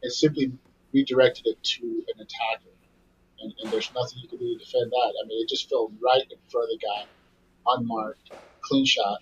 and 0.03 0.13
simply 0.13 0.53
redirected 0.93 1.47
it 1.47 1.63
to 1.63 2.05
an 2.15 2.21
attacker. 2.21 2.71
And, 3.41 3.53
and 3.63 3.73
there's 3.73 3.91
nothing 3.95 4.19
you 4.23 4.29
can 4.29 4.39
do 4.39 4.59
to 4.59 4.65
defend 4.65 4.91
that. 4.91 5.13
I 5.23 5.27
mean, 5.27 5.43
it 5.43 5.49
just 5.49 5.69
fell 5.69 5.91
right 6.05 6.23
in 6.23 6.39
front 6.49 6.65
of 6.65 6.71
the 6.71 6.79
guy, 6.79 7.07
unmarked, 7.67 8.31
clean 8.61 8.85
shot, 8.85 9.19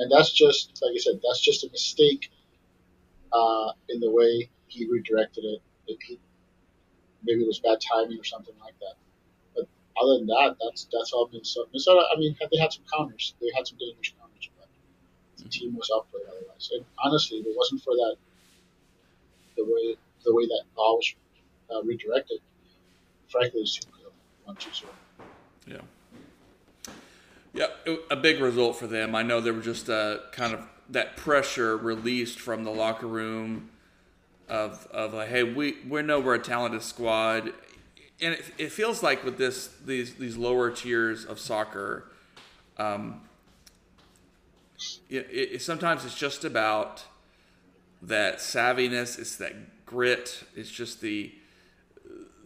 and 0.00 0.10
that's 0.10 0.32
just 0.32 0.80
like 0.82 0.92
I 0.96 0.98
said, 0.98 1.20
that's 1.22 1.40
just 1.40 1.62
a 1.64 1.70
mistake 1.70 2.30
uh, 3.32 3.72
in 3.90 4.00
the 4.00 4.10
way 4.10 4.48
he 4.66 4.88
redirected 4.88 5.44
it. 5.44 5.60
it 5.86 5.98
he, 6.02 6.18
maybe 7.22 7.42
it 7.42 7.46
was 7.46 7.60
bad 7.60 7.78
timing 7.80 8.18
or 8.18 8.24
something 8.24 8.54
like 8.64 8.74
that. 8.80 8.94
But 9.54 9.68
other 10.00 10.18
than 10.18 10.26
that, 10.28 10.56
that's 10.58 10.88
that's 10.90 11.12
all 11.12 11.28
Minnesota. 11.30 11.68
Minnesota, 11.72 12.06
I 12.14 12.18
mean, 12.18 12.34
they 12.50 12.58
had 12.58 12.72
some 12.72 12.84
counters. 12.92 13.34
They 13.40 13.50
had 13.54 13.66
some 13.66 13.76
dangerous 13.78 14.14
counters, 14.18 14.48
but 14.56 14.68
the 15.36 15.50
team 15.50 15.76
was 15.76 15.90
up 15.94 16.08
for 16.10 16.16
it 16.18 16.26
otherwise. 16.28 16.70
And 16.72 16.84
honestly, 17.04 17.38
if 17.38 17.46
it 17.46 17.54
wasn't 17.54 17.82
for 17.82 17.92
that, 17.92 18.16
the 19.56 19.64
way 19.64 19.96
the 20.24 20.34
way 20.34 20.46
that 20.46 20.64
ball 20.74 20.96
was 20.96 21.14
uh, 21.70 21.82
redirected, 21.82 22.40
frankly, 23.28 23.60
this 23.60 23.76
team 23.76 23.92
could 23.92 24.04
have 24.04 24.16
won 24.46 24.56
two 24.56 24.72
zero. 24.72 24.92
Yeah. 25.66 25.99
Yeah, 27.52 27.66
a 28.10 28.16
big 28.16 28.40
result 28.40 28.76
for 28.76 28.86
them. 28.86 29.14
I 29.14 29.22
know 29.22 29.40
there 29.40 29.52
was 29.52 29.64
just 29.64 29.90
uh, 29.90 30.18
kind 30.32 30.54
of 30.54 30.60
that 30.90 31.16
pressure 31.16 31.76
released 31.76 32.38
from 32.38 32.64
the 32.64 32.70
locker 32.70 33.06
room 33.06 33.70
of 34.48 34.86
of 34.92 35.14
like, 35.14 35.28
hey, 35.28 35.42
we 35.42 35.78
we 35.88 36.02
know 36.02 36.20
we're 36.20 36.34
a 36.34 36.38
talented 36.38 36.82
squad, 36.82 37.52
and 38.20 38.34
it, 38.34 38.44
it 38.58 38.72
feels 38.72 39.02
like 39.02 39.24
with 39.24 39.36
this 39.36 39.68
these 39.84 40.14
these 40.14 40.36
lower 40.36 40.70
tiers 40.70 41.24
of 41.24 41.40
soccer, 41.40 42.10
um, 42.78 43.20
it, 45.08 45.26
it, 45.30 45.62
sometimes 45.62 46.04
it's 46.04 46.16
just 46.16 46.44
about 46.44 47.04
that 48.02 48.38
savviness. 48.38 49.18
It's 49.18 49.36
that 49.36 49.86
grit. 49.86 50.44
It's 50.54 50.70
just 50.70 51.00
the 51.00 51.32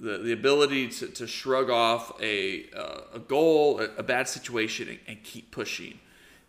the, 0.05 0.19
the 0.19 0.33
ability 0.33 0.89
to, 0.89 1.07
to 1.09 1.27
shrug 1.27 1.71
off 1.71 2.13
a 2.21 2.67
uh, 2.77 3.01
a 3.15 3.19
goal, 3.19 3.81
a, 3.81 3.85
a 3.99 4.03
bad 4.03 4.29
situation, 4.29 4.89
and, 4.89 4.99
and 5.09 5.23
keep 5.25 5.51
pushing, 5.51 5.99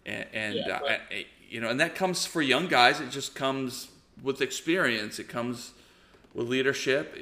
and, 0.06 0.26
and 0.34 0.56
Yeah, 0.56 0.78
uh, 0.78 0.80
right. 0.82 1.00
I- 1.12 1.26
you 1.48 1.62
know, 1.62 1.70
and 1.70 1.80
that 1.80 1.94
comes 1.96 2.26
for 2.26 2.42
young 2.42 2.68
guys. 2.68 3.00
It 3.00 3.12
just 3.12 3.36
comes 3.36 3.90
with 4.24 4.42
experience. 4.42 5.20
It 5.20 5.28
comes 5.30 5.72
with 6.34 6.48
leadership. 6.50 7.16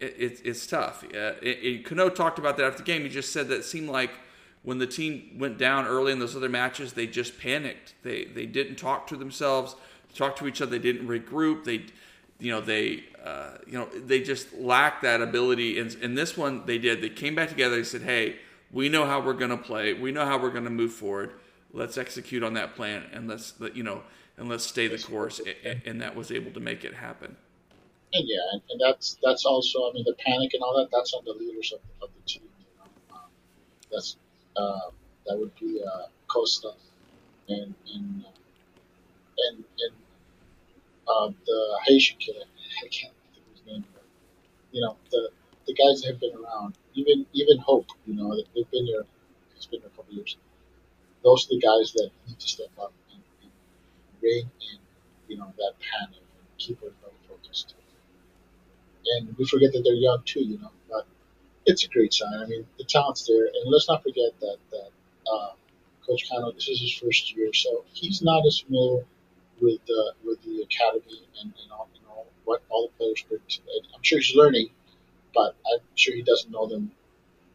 It, 0.00 0.14
it, 0.18 0.40
it's 0.44 0.66
tough. 0.66 1.04
Uh, 1.04 1.34
it, 1.40 1.84
Cano 1.86 2.08
talked 2.10 2.38
about 2.38 2.56
that 2.56 2.66
after 2.66 2.78
the 2.78 2.84
game. 2.84 3.02
He 3.02 3.08
just 3.08 3.32
said 3.32 3.48
that 3.48 3.60
it 3.60 3.64
seemed 3.64 3.88
like 3.88 4.10
when 4.64 4.78
the 4.78 4.88
team 4.88 5.36
went 5.38 5.56
down 5.56 5.86
early 5.86 6.12
in 6.12 6.18
those 6.18 6.34
other 6.36 6.48
matches, 6.48 6.92
they 6.94 7.06
just 7.06 7.38
panicked. 7.38 7.94
They 8.02 8.24
they 8.24 8.44
didn't 8.44 8.76
talk 8.76 9.06
to 9.06 9.16
themselves, 9.16 9.76
talk 10.14 10.34
to 10.36 10.46
each 10.48 10.60
other. 10.60 10.72
They 10.72 10.92
didn't 10.92 11.06
regroup. 11.06 11.64
They 11.64 11.84
you 12.38 12.50
know 12.50 12.60
they 12.60 13.04
uh, 13.24 13.58
you 13.66 13.72
know 13.72 13.86
they 13.94 14.20
just 14.20 14.54
lack 14.54 15.02
that 15.02 15.20
ability. 15.20 15.78
And 15.78 15.94
in 15.94 16.14
this 16.14 16.36
one, 16.36 16.66
they 16.66 16.78
did. 16.78 17.00
They 17.00 17.08
came 17.08 17.34
back 17.34 17.48
together. 17.48 17.76
They 17.76 17.84
said, 17.84 18.02
"Hey, 18.02 18.36
we 18.70 18.88
know 18.88 19.06
how 19.06 19.20
we're 19.20 19.34
going 19.34 19.50
to 19.50 19.56
play. 19.56 19.94
We 19.94 20.12
know 20.12 20.26
how 20.26 20.38
we're 20.38 20.50
going 20.50 20.64
to 20.64 20.70
move 20.70 20.92
forward. 20.92 21.32
Let's 21.72 21.98
execute 21.98 22.42
on 22.42 22.54
that 22.54 22.74
plan, 22.74 23.04
and 23.12 23.28
let's 23.28 23.54
you 23.74 23.82
know 23.82 24.02
and 24.36 24.48
let's 24.48 24.64
stay 24.64 24.88
the 24.88 24.98
course." 24.98 25.40
And 25.84 26.00
that 26.00 26.14
was 26.14 26.30
able 26.30 26.52
to 26.52 26.60
make 26.60 26.84
it 26.84 26.94
happen. 26.94 27.36
And 28.12 28.28
yeah, 28.28 28.38
and, 28.52 28.62
and 28.70 28.80
that's 28.80 29.18
that's 29.22 29.44
also 29.44 29.90
I 29.90 29.92
mean 29.92 30.04
the 30.04 30.14
panic 30.14 30.54
and 30.54 30.62
all 30.62 30.76
that. 30.78 30.88
That's 30.92 31.14
on 31.14 31.24
the 31.24 31.32
leaders 31.32 31.72
of, 31.72 31.80
of 32.02 32.10
the 32.14 32.30
team. 32.30 32.42
You 32.58 32.66
know? 32.78 33.16
um, 33.16 33.30
that's 33.90 34.16
uh, 34.56 34.90
that 35.26 35.38
would 35.38 35.54
be 35.58 35.82
uh, 35.82 36.06
Costa 36.28 36.72
and 37.48 37.74
and 37.94 38.24
and 39.38 39.64
and 39.80 39.94
uh, 41.08 41.30
the 41.46 41.78
Haitian 41.86 42.18
kid. 42.18 42.36
I 42.36 42.88
can't 42.88 43.14
think 43.32 43.44
of 43.46 43.52
his 43.52 43.66
name, 43.66 43.84
but 43.94 44.04
you 44.72 44.80
know 44.80 44.96
the 45.10 45.30
the 45.66 45.74
guys 45.74 46.02
that 46.02 46.12
have 46.12 46.20
been 46.20 46.34
around, 46.34 46.76
even 46.94 47.26
even 47.32 47.58
Hope, 47.58 47.86
you 48.06 48.14
know, 48.14 48.34
they've 48.54 48.70
been 48.70 48.86
here. 48.86 49.04
It's 49.56 49.66
been 49.66 49.80
a 49.80 49.88
couple 49.96 50.14
years. 50.14 50.36
Those 51.22 51.46
are 51.46 51.54
the 51.54 51.60
guys 51.60 51.92
that 51.94 52.10
need 52.28 52.38
to 52.38 52.48
step 52.48 52.68
up 52.78 52.92
and, 53.12 53.22
and 53.42 53.50
rein 54.22 54.50
in, 54.60 54.78
you 55.28 55.38
know, 55.38 55.52
that 55.56 55.72
panic 55.80 56.20
and 56.20 56.58
keep 56.58 56.78
everybody 56.78 57.16
focused. 57.28 57.74
And 59.06 59.34
we 59.38 59.46
forget 59.46 59.72
that 59.72 59.82
they're 59.84 59.94
young 59.94 60.22
too, 60.24 60.40
you 60.40 60.58
know, 60.58 60.70
but 60.90 61.06
it's 61.66 61.84
a 61.84 61.88
great 61.88 62.12
sign. 62.12 62.34
I 62.34 62.46
mean, 62.46 62.66
the 62.78 62.84
talent's 62.84 63.26
there, 63.26 63.46
and 63.46 63.70
let's 63.70 63.88
not 63.88 64.02
forget 64.02 64.38
that 64.40 64.56
that 64.70 64.90
uh, 65.32 65.50
Coach 66.06 66.28
Cano, 66.28 66.52
this 66.52 66.68
is 66.68 66.80
his 66.80 66.92
first 66.92 67.34
year, 67.34 67.52
so 67.54 67.84
he's 67.92 68.22
not 68.22 68.46
as 68.46 68.60
familiar 68.60 69.04
with 69.64 69.80
uh, 69.90 70.12
with 70.24 70.42
the 70.44 70.62
academy 70.62 71.22
and, 71.40 71.54
and 71.62 71.72
all, 71.72 71.88
you 71.94 72.02
know, 72.06 72.26
what 72.44 72.62
all 72.70 72.88
the 72.88 72.94
players 72.98 73.24
bring 73.28 73.40
to 73.48 73.60
it. 73.62 73.86
I'm 73.96 74.02
sure 74.04 74.20
he's 74.20 74.36
learning, 74.36 74.68
but 75.34 75.56
I'm 75.72 75.80
sure 75.96 76.14
he 76.14 76.22
doesn't 76.22 76.52
know 76.52 76.66
them 76.68 76.92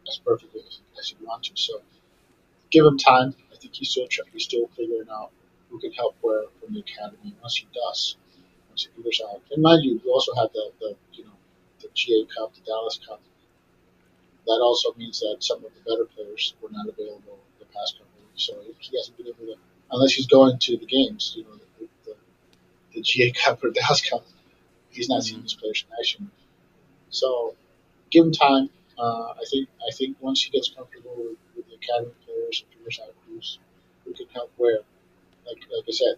as 0.09 0.19
perfectly 0.25 0.61
as, 0.67 0.79
as 0.99 1.09
he 1.09 1.17
wants 1.25 1.49
to. 1.49 1.57
So 1.57 1.81
give 2.71 2.85
him 2.85 2.97
time. 2.97 3.35
I 3.53 3.57
think 3.57 3.75
he's 3.75 3.91
still 3.91 4.07
trying, 4.07 4.29
he's 4.33 4.45
still 4.45 4.67
figuring 4.75 5.09
out 5.11 5.31
who 5.69 5.79
can 5.79 5.91
help 5.93 6.15
where 6.21 6.43
from 6.59 6.73
the 6.73 6.81
academy. 6.81 7.35
Once 7.41 7.57
he 7.57 7.67
does, 7.73 8.17
once 8.69 8.85
he 8.87 8.97
figures 8.97 9.21
out, 9.29 9.41
and 9.51 9.61
mind 9.63 9.83
you, 9.85 10.01
we 10.03 10.11
also 10.11 10.33
have 10.35 10.51
the, 10.53 10.71
the 10.81 10.95
you 11.13 11.25
know 11.25 11.37
the 11.81 11.89
GA 11.93 12.25
Cup, 12.37 12.53
the 12.55 12.61
Dallas 12.61 12.99
Cup. 13.07 13.21
That 14.47 14.59
also 14.61 14.93
means 14.97 15.19
that 15.19 15.37
some 15.41 15.63
of 15.63 15.71
the 15.75 15.81
better 15.89 16.05
players 16.05 16.55
were 16.61 16.69
not 16.71 16.87
available 16.87 17.39
the 17.59 17.65
past 17.65 17.97
couple 17.99 18.11
weeks, 18.25 18.45
so 18.47 18.55
he 18.79 18.97
hasn't 18.97 19.17
been 19.17 19.27
able 19.27 19.45
to, 19.53 19.55
unless 19.91 20.13
he's 20.13 20.27
going 20.27 20.57
to 20.59 20.77
the 20.77 20.85
games, 20.85 21.33
you 21.37 21.43
know, 21.43 21.59
the, 22.93 22.99
the, 22.99 22.99
the 22.99 23.01
GA 23.01 23.31
Cup 23.31 23.63
or 23.63 23.71
Dallas 23.71 24.07
Cup. 24.07 24.25
He's 24.89 25.09
not 25.09 25.23
seeing 25.23 25.41
these 25.41 25.53
players 25.53 25.85
in 25.87 25.95
action. 25.99 26.31
So 27.09 27.55
give 28.09 28.25
him 28.25 28.31
time. 28.31 28.69
Uh, 28.97 29.31
I 29.31 29.43
think 29.49 29.69
I 29.87 29.91
think 29.93 30.17
once 30.19 30.43
he 30.43 30.51
gets 30.51 30.69
comfortable 30.69 31.15
with, 31.17 31.37
with 31.55 31.67
the 31.67 31.75
academy 31.75 32.13
players 32.25 32.63
and 32.63 32.73
figures 32.77 32.99
out 33.03 33.15
who's 33.27 33.59
who 34.05 34.13
can 34.13 34.27
help 34.33 34.51
where, 34.57 34.79
like 35.45 35.57
like 35.71 35.85
I 35.87 35.91
said, 35.91 36.15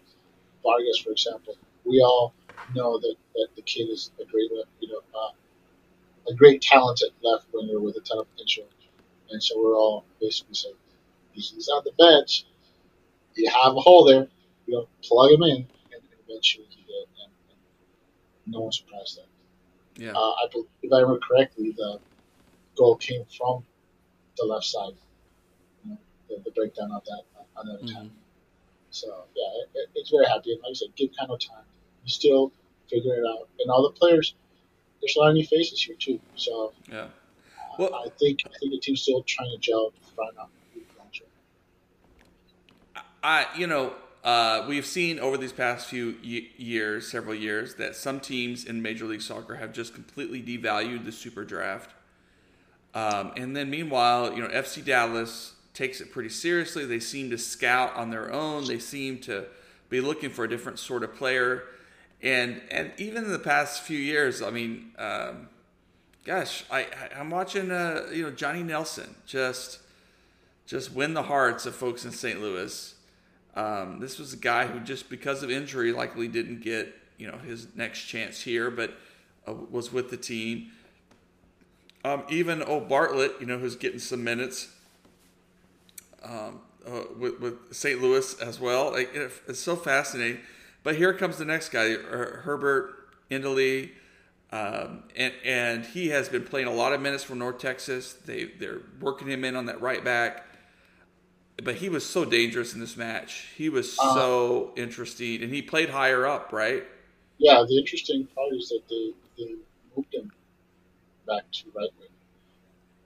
Vargas 0.63 0.99
for 0.99 1.12
example, 1.12 1.57
we 1.86 2.01
all 2.01 2.34
know 2.75 2.99
that, 2.99 3.15
that 3.36 3.49
the 3.55 3.62
kid 3.63 3.89
is 3.89 4.12
a 4.19 4.25
great 4.25 4.49
you 4.79 4.89
know 4.89 5.01
uh, 5.15 5.31
a 6.31 6.34
great 6.36 6.62
talented 6.62 7.12
left 7.23 7.47
winger 7.53 7.79
with 7.79 7.97
a 7.97 8.01
ton 8.01 8.19
of 8.19 8.31
potential, 8.31 8.65
and 9.29 9.43
so 9.43 9.62
we're 9.62 9.75
all 9.75 10.05
basically 10.19 10.55
saying 10.55 10.75
he's 11.34 11.69
on 11.69 11.84
the 11.86 11.91
bench. 11.97 12.45
You 13.36 13.49
have 13.49 13.75
a 13.75 13.79
hole 13.79 14.05
there, 14.05 14.27
you 14.67 14.73
know, 14.73 14.88
plug 15.03 15.31
him 15.31 15.43
in, 15.43 15.67
and 16.31 16.37
eventually 16.37 16.67
he 16.69 16.81
did, 16.83 17.07
and, 17.23 17.31
and 17.49 18.53
no 18.53 18.61
one 18.61 18.71
surprised 18.71 19.17
that. 19.17 20.01
Yeah. 20.01 20.11
Uh, 20.11 20.31
I 20.31 20.47
believe, 20.51 20.67
if 20.81 20.93
I 20.93 20.99
remember 20.99 21.19
correctly, 21.19 21.73
the 21.75 21.99
goal 22.77 22.95
came 22.95 23.23
from 23.37 23.63
the 24.37 24.45
left 24.45 24.65
side. 24.65 24.93
You 25.83 25.91
know, 25.91 25.97
the, 26.29 26.41
the, 26.45 26.51
breakdown 26.51 26.91
of 26.91 27.03
that 27.05 27.23
on 27.57 27.67
that 27.67 27.81
mm-hmm. 27.83 28.07
So 28.89 29.07
yeah, 29.35 29.63
it, 29.63 29.69
it, 29.75 29.89
it's 29.95 30.09
very 30.09 30.25
happy. 30.25 30.53
And 30.53 30.61
like 30.63 30.71
I 30.71 30.73
said, 30.73 30.89
give 30.95 31.09
kind 31.17 31.31
of 31.31 31.39
time. 31.39 31.63
You 32.03 32.09
still 32.09 32.51
figure 32.89 33.15
it 33.15 33.25
out, 33.25 33.47
and 33.59 33.69
all 33.69 33.83
the 33.83 33.97
players. 33.97 34.35
There's 35.01 35.15
a 35.15 35.19
lot 35.19 35.29
of 35.29 35.35
new 35.35 35.45
faces 35.45 35.81
here 35.81 35.95
too. 35.97 36.19
So 36.35 36.73
yeah, 36.91 37.07
well, 37.77 37.93
I 37.95 38.09
think 38.19 38.39
I 38.45 38.57
think 38.59 38.73
the 38.73 38.79
team's 38.79 39.01
still 39.01 39.23
trying 39.23 39.51
to 39.51 39.57
gel 39.59 39.93
find 40.15 40.37
out. 40.39 40.49
I 43.23 43.45
you 43.55 43.67
know 43.67 43.93
uh, 44.23 44.65
we've 44.67 44.86
seen 44.86 45.19
over 45.19 45.38
these 45.38 45.51
past 45.51 45.88
few 45.88 46.15
years, 46.21 47.10
several 47.10 47.34
years, 47.34 47.75
that 47.75 47.95
some 47.95 48.19
teams 48.19 48.65
in 48.65 48.81
Major 48.81 49.05
League 49.05 49.21
Soccer 49.21 49.55
have 49.55 49.73
just 49.73 49.93
completely 49.95 50.41
devalued 50.41 51.05
the 51.05 51.12
Super 51.12 51.43
Draft. 51.43 51.91
Um, 52.93 53.31
and 53.36 53.55
then 53.55 53.69
meanwhile, 53.69 54.34
you 54.34 54.41
know, 54.41 54.49
FC 54.49 54.84
Dallas 54.84 55.53
takes 55.73 56.01
it 56.01 56.12
pretty 56.12 56.29
seriously. 56.29 56.86
They 56.86 56.99
seem 56.99 57.29
to 57.31 57.38
scout 57.38 57.95
on 57.95 58.12
their 58.12 58.31
own. 58.31 58.65
They 58.65 58.79
seem 58.79 59.19
to 59.19 59.45
be 59.89 60.01
looking 60.01 60.29
for 60.29 60.45
a 60.45 60.49
different 60.49 60.77
sort 60.77 61.03
of 61.03 61.15
player. 61.15 61.63
And 62.21 62.62
and 62.69 62.91
even 62.97 63.23
in 63.23 63.31
the 63.31 63.39
past 63.39 63.81
few 63.81 63.97
years, 63.97 64.41
I 64.41 64.51
mean, 64.51 64.91
um, 64.99 65.49
gosh, 66.25 66.63
I 66.69 66.88
I'm 67.15 67.29
watching 67.29 67.71
uh, 67.71 68.07
you 68.13 68.23
know 68.23 68.31
Johnny 68.31 68.62
Nelson 68.62 69.15
just 69.25 69.79
just 70.67 70.93
win 70.93 71.13
the 71.13 71.23
hearts 71.23 71.65
of 71.65 71.75
folks 71.75 72.05
in 72.05 72.12
St. 72.12 72.39
Louis. 72.39 72.93
Um, 73.55 73.99
this 73.99 74.17
was 74.17 74.33
a 74.33 74.37
guy 74.37 74.67
who 74.67 74.79
just 74.79 75.09
because 75.09 75.43
of 75.43 75.51
injury 75.51 75.91
likely 75.91 76.27
didn't 76.27 76.61
get 76.61 76.95
you 77.17 77.27
know 77.27 77.37
his 77.37 77.67
next 77.75 78.05
chance 78.05 78.41
here, 78.41 78.71
but 78.71 78.93
uh, 79.47 79.53
was 79.53 79.91
with 79.91 80.09
the 80.09 80.17
team. 80.17 80.71
Um, 82.03 82.23
even 82.29 82.63
oh 82.65 82.79
Bartlett, 82.79 83.33
you 83.39 83.45
know, 83.45 83.59
who's 83.59 83.75
getting 83.75 83.99
some 83.99 84.23
minutes 84.23 84.69
um, 86.23 86.61
uh, 86.87 87.01
with, 87.17 87.39
with 87.39 87.55
St. 87.71 88.01
Louis 88.01 88.39
as 88.39 88.59
well. 88.59 88.95
It, 88.95 89.09
it's 89.47 89.59
so 89.59 89.75
fascinating. 89.75 90.41
But 90.83 90.95
here 90.95 91.13
comes 91.13 91.37
the 91.37 91.45
next 91.45 91.69
guy, 91.69 91.93
Herbert 91.95 92.95
Endeley. 93.29 93.91
Um, 94.53 95.03
and 95.15 95.33
and 95.45 95.85
he 95.85 96.09
has 96.09 96.27
been 96.27 96.43
playing 96.43 96.67
a 96.67 96.73
lot 96.73 96.91
of 96.91 97.01
minutes 97.01 97.23
for 97.23 97.35
North 97.35 97.59
Texas. 97.59 98.13
They 98.13 98.45
they're 98.45 98.81
working 98.99 99.29
him 99.29 99.45
in 99.45 99.55
on 99.55 99.65
that 99.67 99.79
right 99.79 100.03
back 100.03 100.45
but 101.63 101.75
he 101.75 101.89
was 101.89 102.05
so 102.05 102.25
dangerous 102.25 102.73
in 102.73 102.79
this 102.79 102.97
match. 102.97 103.47
He 103.55 103.69
was 103.69 103.97
uh, 103.99 104.13
so 104.13 104.73
interesting, 104.75 105.43
and 105.43 105.53
he 105.53 105.61
played 105.61 105.89
higher 105.89 106.25
up, 106.25 106.51
right? 106.51 106.83
Yeah, 107.37 107.63
the 107.67 107.77
interesting 107.77 108.27
part 108.35 108.53
is 108.53 108.69
that 108.69 108.81
they, 108.89 109.13
they 109.37 109.55
moved 109.95 110.13
him 110.13 110.31
back 111.27 111.43
to 111.51 111.65
right 111.75 111.89
wing 111.99 112.09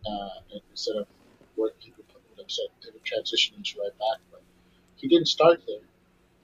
uh, 0.05 0.57
instead 0.69 0.97
of 0.97 1.07
what 1.55 1.79
people 1.79 2.03
would 2.29 2.39
have 2.39 2.51
said 2.51 2.65
they 2.83 2.89
would 2.91 3.03
transition 3.03 3.55
into 3.57 3.79
right 3.79 3.97
back. 3.97 4.19
But 4.31 4.41
he 4.95 5.07
didn't 5.07 5.27
start 5.27 5.61
there, 5.67 5.85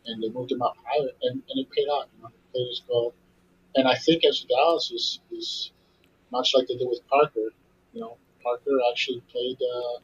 and 0.06 0.22
they 0.22 0.30
moved 0.30 0.52
him 0.52 0.62
up 0.62 0.76
higher, 0.84 1.10
and, 1.24 1.42
and 1.50 1.60
it 1.60 1.70
paid 1.72 1.88
off. 1.88 2.08
You 2.18 2.24
know, 2.24 2.30
he 2.30 2.52
played 2.52 2.68
his 2.70 2.82
goal, 2.88 3.14
and 3.76 3.88
I 3.88 3.96
think 3.96 4.24
as 4.26 4.46
Dallas 4.50 4.92
is 4.92 5.20
is 5.32 5.72
much 6.32 6.54
like 6.56 6.68
they 6.68 6.78
did 6.78 6.88
with 6.88 7.08
Parker. 7.10 7.50
You 7.94 8.02
know, 8.02 8.18
Parker 8.44 8.80
actually 8.92 9.22
played. 9.32 9.58
Uh, 9.62 10.00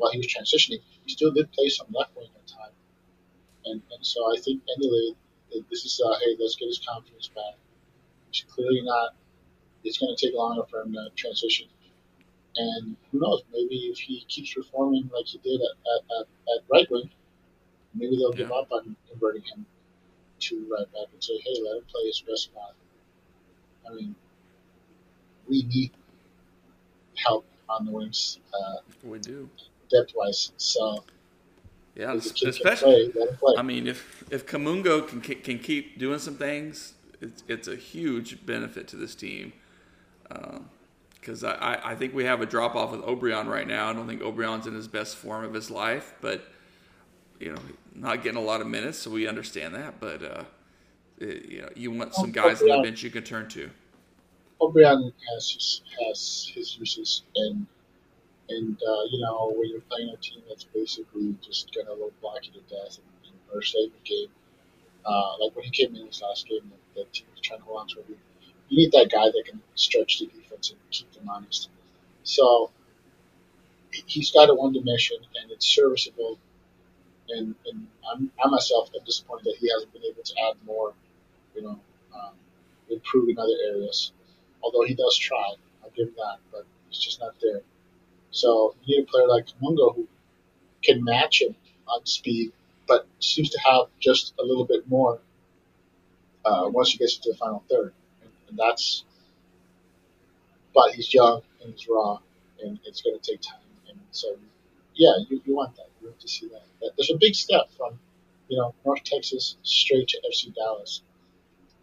while 0.00 0.10
he 0.10 0.18
was 0.18 0.26
transitioning, 0.26 0.80
he 1.04 1.12
still 1.12 1.30
did 1.30 1.52
play 1.52 1.68
some 1.68 1.86
left 1.92 2.16
wing 2.16 2.28
at 2.34 2.46
time. 2.46 2.72
And, 3.66 3.82
and 3.92 4.04
so 4.04 4.20
I 4.34 4.40
think 4.40 4.62
anyway, 4.76 5.14
this 5.68 5.84
is 5.84 6.00
uh, 6.04 6.18
hey, 6.18 6.36
let's 6.40 6.56
get 6.56 6.66
his 6.66 6.80
confidence 6.86 7.28
back. 7.28 7.54
He's 8.30 8.44
clearly 8.48 8.82
not. 8.82 9.14
It's 9.84 9.98
going 9.98 10.14
to 10.16 10.26
take 10.26 10.34
longer 10.34 10.62
for 10.70 10.80
him 10.80 10.92
to 10.92 11.08
transition. 11.16 11.68
And 12.56 12.96
who 13.10 13.20
knows? 13.20 13.42
Maybe 13.52 13.76
if 13.92 13.98
he 13.98 14.24
keeps 14.28 14.54
performing 14.54 15.10
like 15.12 15.26
he 15.26 15.38
did 15.38 15.60
at, 15.60 16.18
at, 16.18 16.26
at 16.26 16.64
right 16.72 16.90
wing, 16.90 17.10
maybe 17.94 18.16
they'll 18.16 18.32
yeah. 18.32 18.44
give 18.44 18.52
up 18.52 18.72
on 18.72 18.96
converting 19.10 19.42
him 19.42 19.66
to 20.40 20.66
right 20.70 20.90
back 20.92 21.12
and 21.12 21.22
say, 21.22 21.38
hey, 21.44 21.62
let 21.64 21.76
him 21.76 21.84
play 21.90 22.06
his 22.06 22.22
best 22.26 22.44
spot. 22.44 22.74
I 23.88 23.94
mean, 23.94 24.14
we 25.48 25.62
need 25.64 25.92
help 27.16 27.44
on 27.68 27.86
the 27.86 27.92
wings. 27.92 28.38
Uh, 28.52 28.76
we 29.04 29.18
do 29.18 29.48
depth 29.90 30.12
wise. 30.14 30.52
So 30.56 31.04
yeah, 31.94 32.14
especially 32.14 33.08
play, 33.10 33.26
play. 33.38 33.54
I 33.58 33.62
mean, 33.62 33.86
if 33.86 34.24
if 34.30 34.46
Kamungo 34.46 35.06
can 35.06 35.20
can 35.20 35.58
keep 35.58 35.98
doing 35.98 36.18
some 36.18 36.36
things, 36.36 36.94
it's 37.20 37.42
it's 37.48 37.68
a 37.68 37.76
huge 37.76 38.44
benefit 38.46 38.88
to 38.88 38.96
this 38.96 39.14
team. 39.14 39.52
Because 41.20 41.44
um, 41.44 41.56
I, 41.60 41.90
I 41.90 41.94
think 41.94 42.14
we 42.14 42.24
have 42.24 42.40
a 42.40 42.46
drop 42.46 42.74
off 42.74 42.92
with 42.92 43.02
Obrian 43.02 43.48
right 43.48 43.66
now. 43.66 43.90
I 43.90 43.92
don't 43.92 44.06
think 44.06 44.22
Obrian's 44.22 44.66
in 44.66 44.74
his 44.74 44.88
best 44.88 45.16
form 45.16 45.44
of 45.44 45.52
his 45.52 45.70
life, 45.70 46.14
but 46.20 46.44
you 47.40 47.52
know, 47.52 47.60
not 47.94 48.22
getting 48.22 48.38
a 48.38 48.44
lot 48.44 48.60
of 48.60 48.66
minutes, 48.66 48.98
so 48.98 49.10
we 49.10 49.26
understand 49.26 49.74
that. 49.74 49.98
But 49.98 50.22
uh, 50.22 50.44
it, 51.18 51.46
you 51.46 51.62
know, 51.62 51.68
you 51.74 51.90
want 51.90 52.14
some 52.14 52.30
guys 52.30 52.62
on 52.62 52.68
the 52.68 52.82
bench 52.82 53.02
you 53.02 53.10
can 53.10 53.24
turn 53.24 53.48
to. 53.50 53.70
Obrian 54.60 55.12
has 55.32 55.50
his, 55.50 55.82
has 56.06 56.50
his 56.54 56.76
uses, 56.78 57.22
and 57.34 57.66
and, 58.50 58.76
uh, 58.82 59.04
you 59.10 59.20
know, 59.20 59.52
when 59.56 59.70
you're 59.70 59.80
playing 59.82 60.10
a 60.10 60.16
team 60.16 60.42
that's 60.48 60.64
basically 60.64 61.36
just 61.40 61.72
going 61.74 61.86
to 61.86 61.94
low 61.94 62.10
block 62.20 62.44
you 62.44 62.52
to 62.52 62.60
death 62.68 62.98
and, 62.98 63.06
and 63.26 63.36
or 63.54 63.62
save 63.62 63.92
game, 64.04 64.28
uh, 65.04 65.38
like 65.38 65.54
when 65.54 65.64
he 65.64 65.70
came 65.70 65.94
in 65.94 66.06
his 66.06 66.20
last 66.20 66.48
game, 66.48 66.70
the, 66.94 67.00
the 67.00 67.06
team 67.10 67.26
was 67.30 67.40
trying 67.40 67.60
to 67.60 67.64
hold 67.64 67.80
on 67.80 67.88
to 67.88 68.00
it. 68.00 68.18
You 68.68 68.76
need 68.76 68.92
that 68.92 69.10
guy 69.10 69.26
that 69.26 69.44
can 69.46 69.60
stretch 69.74 70.18
the 70.18 70.26
defense 70.26 70.70
and 70.70 70.78
keep 70.90 71.12
them 71.12 71.28
honest. 71.28 71.68
So 72.24 72.70
he's 74.06 74.30
got 74.30 74.50
a 74.50 74.54
one 74.54 74.72
dimension 74.72 75.16
and 75.40 75.50
it's 75.50 75.66
serviceable. 75.66 76.38
And, 77.28 77.54
and 77.66 77.86
I'm, 78.12 78.32
I 78.44 78.48
myself 78.48 78.90
am 78.98 79.04
disappointed 79.04 79.44
that 79.44 79.56
he 79.60 79.70
hasn't 79.72 79.92
been 79.92 80.02
able 80.04 80.22
to 80.22 80.34
add 80.48 80.56
more, 80.66 80.92
you 81.54 81.62
know, 81.62 81.78
um, 82.14 82.32
improve 82.90 83.28
in 83.28 83.38
other 83.38 83.56
areas. 83.72 84.12
Although 84.62 84.84
he 84.84 84.94
does 84.94 85.16
try, 85.16 85.54
I'll 85.82 85.90
give 85.96 86.08
him 86.08 86.14
that, 86.16 86.38
but 86.50 86.66
he's 86.88 86.98
just 86.98 87.20
not 87.20 87.34
there. 87.40 87.62
So 88.30 88.74
you 88.84 88.98
need 88.98 89.02
a 89.04 89.06
player 89.10 89.26
like 89.26 89.46
Kamungo 89.46 89.94
who 89.94 90.08
can 90.82 91.04
match 91.04 91.42
him 91.42 91.54
on 91.88 92.06
speed, 92.06 92.52
but 92.86 93.06
seems 93.18 93.50
to 93.50 93.60
have 93.60 93.86
just 93.98 94.34
a 94.38 94.42
little 94.42 94.64
bit 94.64 94.88
more 94.88 95.20
uh, 96.44 96.68
once 96.68 96.90
he 96.90 96.98
gets 96.98 97.16
into 97.16 97.30
the 97.32 97.36
final 97.36 97.62
third. 97.70 97.92
And, 98.22 98.30
and 98.48 98.58
that's, 98.58 99.04
but 100.74 100.92
he's 100.92 101.12
young 101.12 101.42
and 101.62 101.72
he's 101.72 101.88
raw, 101.88 102.18
and 102.62 102.78
it's 102.84 103.02
going 103.02 103.18
to 103.18 103.30
take 103.30 103.40
time. 103.40 103.60
And 103.88 103.98
so, 104.10 104.36
yeah, 104.94 105.12
you, 105.28 105.40
you 105.44 105.54
want 105.54 105.76
that. 105.76 105.88
You 106.00 106.08
have 106.08 106.18
to 106.18 106.28
see 106.28 106.48
that. 106.48 106.62
that. 106.80 106.92
There's 106.96 107.10
a 107.10 107.18
big 107.18 107.34
step 107.34 107.70
from, 107.76 107.98
you 108.48 108.56
know, 108.56 108.74
North 108.84 109.04
Texas 109.04 109.56
straight 109.62 110.08
to 110.08 110.18
FC 110.30 110.54
Dallas. 110.54 111.02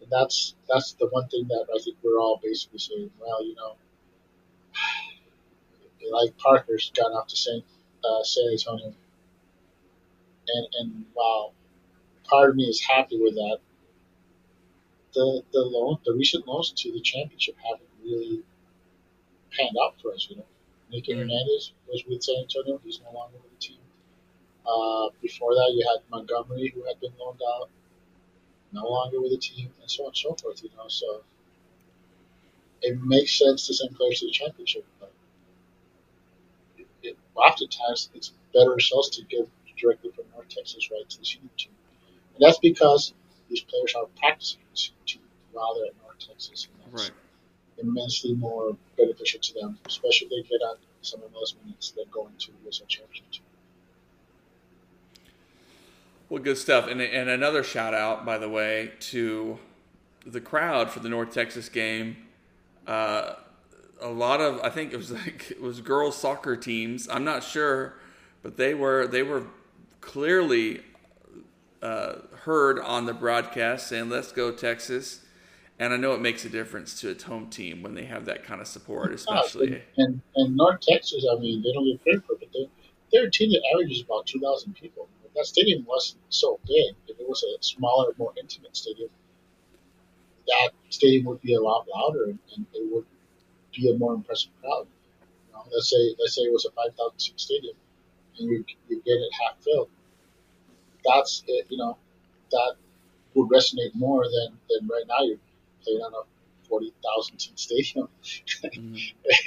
And 0.00 0.10
that's 0.10 0.54
that's 0.68 0.92
the 0.92 1.08
one 1.08 1.28
thing 1.28 1.46
that 1.48 1.66
I 1.74 1.82
think 1.82 1.96
we're 2.02 2.20
all 2.20 2.40
basically 2.42 2.78
saying. 2.78 3.10
Well, 3.20 3.44
you 3.44 3.54
know, 3.56 3.76
like 6.10 6.36
Parker's 6.38 6.90
gone 6.94 7.12
off 7.12 7.28
to 7.28 7.36
San, 7.36 7.62
uh, 8.04 8.22
San 8.22 8.48
Antonio, 8.50 8.94
and 10.48 10.66
and 10.80 11.04
while 11.14 11.52
part 12.24 12.50
of 12.50 12.56
me 12.56 12.64
is 12.64 12.80
happy 12.80 13.18
with 13.20 13.34
that, 13.34 13.58
the 15.14 15.42
the 15.52 15.60
loan, 15.60 15.98
the 16.04 16.12
recent 16.12 16.46
loans 16.46 16.72
to 16.72 16.92
the 16.92 17.00
championship 17.00 17.56
haven't 17.56 17.88
really 18.02 18.42
panned 19.56 19.76
out 19.82 20.00
for 20.00 20.12
us. 20.12 20.26
You 20.30 20.36
know, 20.36 20.46
Nicky 20.90 21.12
mm-hmm. 21.12 21.20
Hernandez 21.20 21.72
was 21.88 22.04
with 22.08 22.22
San 22.22 22.36
Antonio; 22.42 22.80
he's 22.84 23.00
no 23.04 23.12
longer 23.12 23.36
with 23.42 23.52
the 23.52 23.66
team. 23.66 23.80
Uh, 24.66 25.08
before 25.22 25.54
that, 25.54 25.72
you 25.74 25.86
had 25.88 26.02
Montgomery, 26.10 26.72
who 26.74 26.84
had 26.84 27.00
been 27.00 27.12
loaned 27.18 27.40
out, 27.56 27.70
no 28.72 28.84
longer 28.86 29.20
with 29.20 29.30
the 29.30 29.38
team, 29.38 29.70
and 29.80 29.90
so 29.90 30.04
on 30.04 30.08
and 30.08 30.16
so 30.16 30.34
forth. 30.34 30.62
You 30.62 30.70
know, 30.76 30.88
so 30.88 31.22
it 32.82 33.00
makes 33.02 33.38
sense 33.38 33.66
to 33.66 33.74
send 33.74 33.94
players 33.96 34.20
to 34.20 34.26
the 34.26 34.32
championship, 34.32 34.84
but 35.00 35.07
oftentimes 37.38 38.10
it's 38.14 38.32
better 38.52 38.70
results 38.70 39.10
to 39.16 39.22
give 39.24 39.48
directly 39.76 40.10
from 40.10 40.24
North 40.34 40.48
Texas 40.48 40.90
right 40.90 41.08
to 41.08 41.18
the 41.18 41.24
senior 41.24 41.48
team, 41.56 41.72
and 42.34 42.44
that's 42.46 42.58
because 42.58 43.14
these 43.48 43.62
players 43.62 43.94
are 43.94 44.06
practicing 44.18 44.60
the 44.70 44.76
senior 44.76 45.04
team 45.06 45.22
while 45.52 45.74
they're 45.74 45.86
at 45.86 45.92
North 46.02 46.18
Texas, 46.18 46.68
and 46.70 46.92
that's 46.92 47.08
right. 47.08 47.16
immensely 47.78 48.34
more 48.34 48.76
beneficial 48.96 49.40
to 49.40 49.54
them, 49.54 49.78
especially 49.86 50.28
if 50.28 50.48
they 50.48 50.48
get 50.48 50.62
on 50.62 50.76
some 51.02 51.22
of 51.22 51.32
those 51.32 51.54
minutes 51.64 51.92
than 51.92 52.04
going 52.10 52.32
to 52.38 52.52
the 52.52 52.68
USL 52.68 52.88
Championship 52.88 53.30
team. 53.30 53.42
Well, 56.28 56.42
good 56.42 56.58
stuff. 56.58 56.88
And, 56.88 57.00
and 57.00 57.30
another 57.30 57.62
shout 57.62 57.94
out, 57.94 58.26
by 58.26 58.36
the 58.36 58.48
way, 58.48 58.92
to 59.00 59.58
the 60.26 60.40
crowd 60.40 60.90
for 60.90 61.00
the 61.00 61.08
North 61.08 61.32
Texas 61.32 61.68
game. 61.68 62.16
Uh, 62.86 63.34
a 64.00 64.08
lot 64.08 64.40
of, 64.40 64.60
I 64.60 64.70
think 64.70 64.92
it 64.92 64.96
was 64.96 65.10
like 65.24 65.50
it 65.50 65.60
was 65.60 65.80
girls 65.80 66.16
soccer 66.16 66.56
teams. 66.56 67.08
I'm 67.08 67.24
not 67.24 67.44
sure, 67.44 67.94
but 68.42 68.56
they 68.56 68.74
were 68.74 69.06
they 69.06 69.22
were 69.22 69.44
clearly 70.00 70.82
uh, 71.82 72.14
heard 72.42 72.78
on 72.78 73.06
the 73.06 73.14
broadcast 73.14 73.88
saying 73.88 74.08
"Let's 74.08 74.32
go 74.32 74.52
Texas." 74.52 75.24
And 75.80 75.92
I 75.92 75.96
know 75.96 76.12
it 76.12 76.20
makes 76.20 76.44
a 76.44 76.48
difference 76.48 77.00
to 77.02 77.08
its 77.08 77.22
home 77.22 77.50
team 77.50 77.84
when 77.84 77.94
they 77.94 78.04
have 78.06 78.24
that 78.24 78.42
kind 78.42 78.60
of 78.60 78.66
support, 78.66 79.12
especially. 79.12 79.80
And, 79.96 80.20
and, 80.34 80.56
North 80.56 80.80
Texas, 80.80 81.24
I 81.30 81.38
mean, 81.38 81.62
they 81.62 81.72
don't 81.72 81.84
get 81.84 82.02
credit 82.02 82.26
for 82.26 82.32
it, 82.32 82.40
but 82.40 82.48
they're, 82.52 82.66
they're 83.12 83.28
a 83.28 83.30
team 83.30 83.50
that 83.50 83.62
averages 83.72 84.02
about 84.02 84.26
2,000 84.26 84.74
people 84.74 85.06
that 85.38 85.46
stadium 85.46 85.84
wasn't 85.86 86.20
so 86.30 86.58
big. 86.66 86.94
If 87.06 87.20
it 87.20 87.28
was 87.28 87.44
a 87.44 87.62
smaller, 87.62 88.12
more 88.18 88.32
intimate 88.40 88.76
stadium, 88.76 89.08
that 90.48 90.70
stadium 90.90 91.26
would 91.26 91.40
be 91.40 91.54
a 91.54 91.60
lot 91.60 91.86
louder 91.94 92.24
and, 92.24 92.38
and 92.56 92.66
it 92.74 92.92
would 92.92 93.04
be 93.80 93.90
a 93.90 93.98
more 93.98 94.14
impressive 94.14 94.50
crowd. 94.60 94.86
You 95.46 95.52
know, 95.52 95.64
let's 95.72 95.90
say 95.90 96.14
let's 96.18 96.34
say 96.34 96.42
it 96.42 96.52
was 96.52 96.66
a 96.66 96.72
five 96.72 96.94
thousand 96.96 97.18
seat 97.18 97.40
stadium 97.40 97.76
and 98.38 98.50
you 98.50 98.64
you 98.88 98.96
get 99.04 99.12
it 99.12 99.30
half 99.42 99.62
filled. 99.62 99.90
That's 101.04 101.42
it, 101.46 101.66
you 101.68 101.78
know 101.78 101.96
that 102.50 102.74
would 103.34 103.50
resonate 103.50 103.94
more 103.94 104.24
than, 104.24 104.58
than 104.68 104.88
right 104.88 105.04
now 105.06 105.24
you're 105.24 105.38
playing 105.84 106.00
on 106.00 106.12
a 106.14 106.68
forty 106.68 106.92
thousand 107.04 107.38
seat 107.38 107.58
stadium. 107.58 108.08
mm-hmm. 108.24 108.94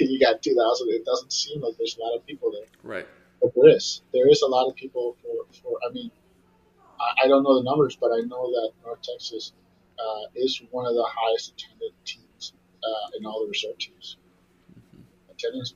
you 0.00 0.20
got 0.20 0.42
two 0.42 0.54
thousand. 0.54 0.88
It 0.90 1.04
doesn't 1.04 1.32
seem 1.32 1.60
like 1.60 1.76
there's 1.78 1.96
a 1.96 2.02
lot 2.02 2.16
of 2.16 2.26
people 2.26 2.52
there. 2.52 2.66
Right. 2.82 3.06
But 3.40 3.52
there 3.54 3.68
is. 3.68 4.02
There 4.12 4.28
is 4.28 4.42
a 4.42 4.46
lot 4.46 4.68
of 4.68 4.76
people 4.76 5.16
for, 5.22 5.52
for 5.62 5.78
I 5.88 5.92
mean, 5.92 6.10
I, 7.00 7.24
I 7.24 7.28
don't 7.28 7.42
know 7.42 7.58
the 7.58 7.64
numbers, 7.64 7.96
but 7.96 8.12
I 8.12 8.20
know 8.20 8.50
that 8.50 8.70
North 8.84 9.02
Texas 9.02 9.52
uh, 9.98 10.26
is 10.34 10.62
one 10.70 10.86
of 10.86 10.94
the 10.94 11.04
highest 11.06 11.52
attended 11.52 11.92
teams 12.04 12.52
uh, 12.84 13.18
in 13.18 13.26
all 13.26 13.42
the 13.42 13.48
reserve 13.48 13.78
teams. 13.78 14.16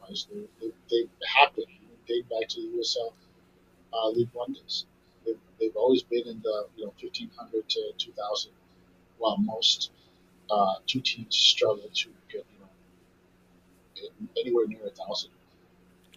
Wise, 0.00 0.26
they, 0.32 0.40
they, 0.60 0.72
they 0.90 1.08
have 1.38 1.54
been 1.54 1.64
date 2.06 2.28
back 2.28 2.48
to 2.48 2.60
the 2.60 2.78
USL 2.78 3.12
uh, 3.92 4.08
League 4.10 4.28
One 4.32 4.52
days. 4.52 4.86
They've, 5.24 5.38
they've 5.60 5.76
always 5.76 6.02
been 6.02 6.26
in 6.26 6.40
the 6.42 6.66
you 6.76 6.84
know 6.84 6.92
1500 7.00 7.68
to 7.68 7.92
2000, 7.98 8.52
while 9.18 9.36
most 9.38 9.90
uh, 10.50 10.74
two 10.86 11.00
teams 11.00 11.36
struggle 11.36 11.88
to 11.94 12.08
get 12.30 12.46
you 13.96 14.02
know 14.04 14.28
anywhere 14.40 14.66
near 14.66 14.86
a 14.86 14.90
thousand. 14.90 15.30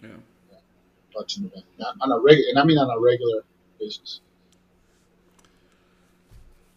Yeah 0.02 0.08
bucks 1.14 1.36
in 1.36 1.44
the 1.44 1.86
on 2.00 2.12
a 2.12 2.18
regular, 2.18 2.50
and 2.50 2.58
I 2.58 2.64
mean 2.64 2.78
on 2.78 2.90
a 2.90 3.00
regular 3.00 3.42
basis. 3.78 4.20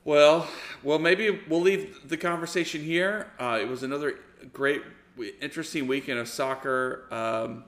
Well, 0.05 0.47
well, 0.83 0.99
maybe 0.99 1.39
we'll 1.47 1.61
leave 1.61 2.09
the 2.09 2.17
conversation 2.17 2.81
here. 2.81 3.31
Uh, 3.39 3.57
it 3.61 3.67
was 3.69 3.83
another 3.83 4.19
great, 4.51 4.81
interesting 5.41 5.87
weekend 5.87 6.19
of 6.19 6.27
soccer. 6.27 7.05
Um, 7.11 7.65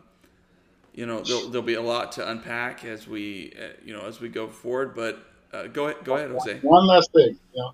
you 0.94 1.06
know, 1.06 1.22
there'll, 1.22 1.50
there'll, 1.50 1.66
be 1.66 1.74
a 1.74 1.82
lot 1.82 2.14
to 2.14 2.30
unpack 2.30 2.86
as 2.86 3.08
we, 3.08 3.54
uh, 3.60 3.68
you 3.84 3.94
know, 3.94 4.06
as 4.06 4.22
we 4.22 4.30
go 4.30 4.48
forward. 4.48 4.96
But 4.96 5.20
uh, 5.52 5.68
go 5.68 5.88
ahead, 5.88 6.04
go 6.06 6.16
ahead, 6.16 6.32
Jose. 6.32 6.60
One 6.62 6.88
last 6.88 7.12
thing, 7.12 7.38
you 7.54 7.62
know, 7.62 7.74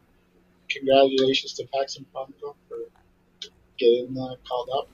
congratulations 0.69 1.53
to 1.53 1.67
Paxton 1.73 2.05
Pomykal 2.13 2.55
for 2.67 2.77
getting 3.77 4.17
uh, 4.17 4.35
called 4.47 4.69
up. 4.75 4.87